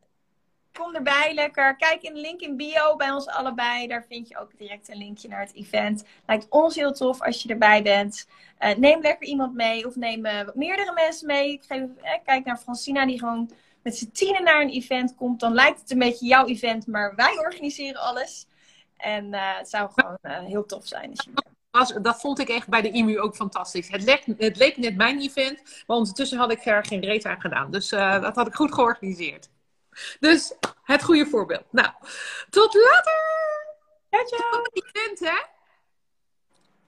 [0.78, 1.76] kom erbij lekker.
[1.76, 3.88] Kijk in de link in bio bij ons allebei.
[3.88, 6.04] Daar vind je ook direct een linkje naar het event.
[6.26, 8.28] Lijkt ons heel tof als je erbij bent.
[8.60, 11.52] Uh, neem lekker iemand mee of neem uh, meerdere mensen mee.
[11.52, 13.52] Ik geef, eh, kijk naar Francina die gewoon
[13.82, 15.40] met z'n tienen naar een event komt.
[15.40, 18.48] Dan lijkt het een beetje jouw event, maar wij organiseren alles.
[18.98, 21.32] En het zou gewoon heel tof zijn als je
[21.78, 23.88] was, dat vond ik echt bij de IMU ook fantastisch.
[23.88, 27.42] Het leek, het leek net mijn event, maar ondertussen had ik er geen reet aan
[27.42, 27.72] gedaan.
[27.72, 29.50] Dus uh, dat had ik goed georganiseerd.
[30.20, 30.54] Dus
[30.84, 31.66] het goede voorbeeld.
[31.72, 31.90] Nou,
[32.50, 33.14] tot later!
[34.10, 34.62] Ciao, ciao!
[34.62, 35.38] Tot event, hè?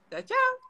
[0.08, 0.69] Ciao, ciao!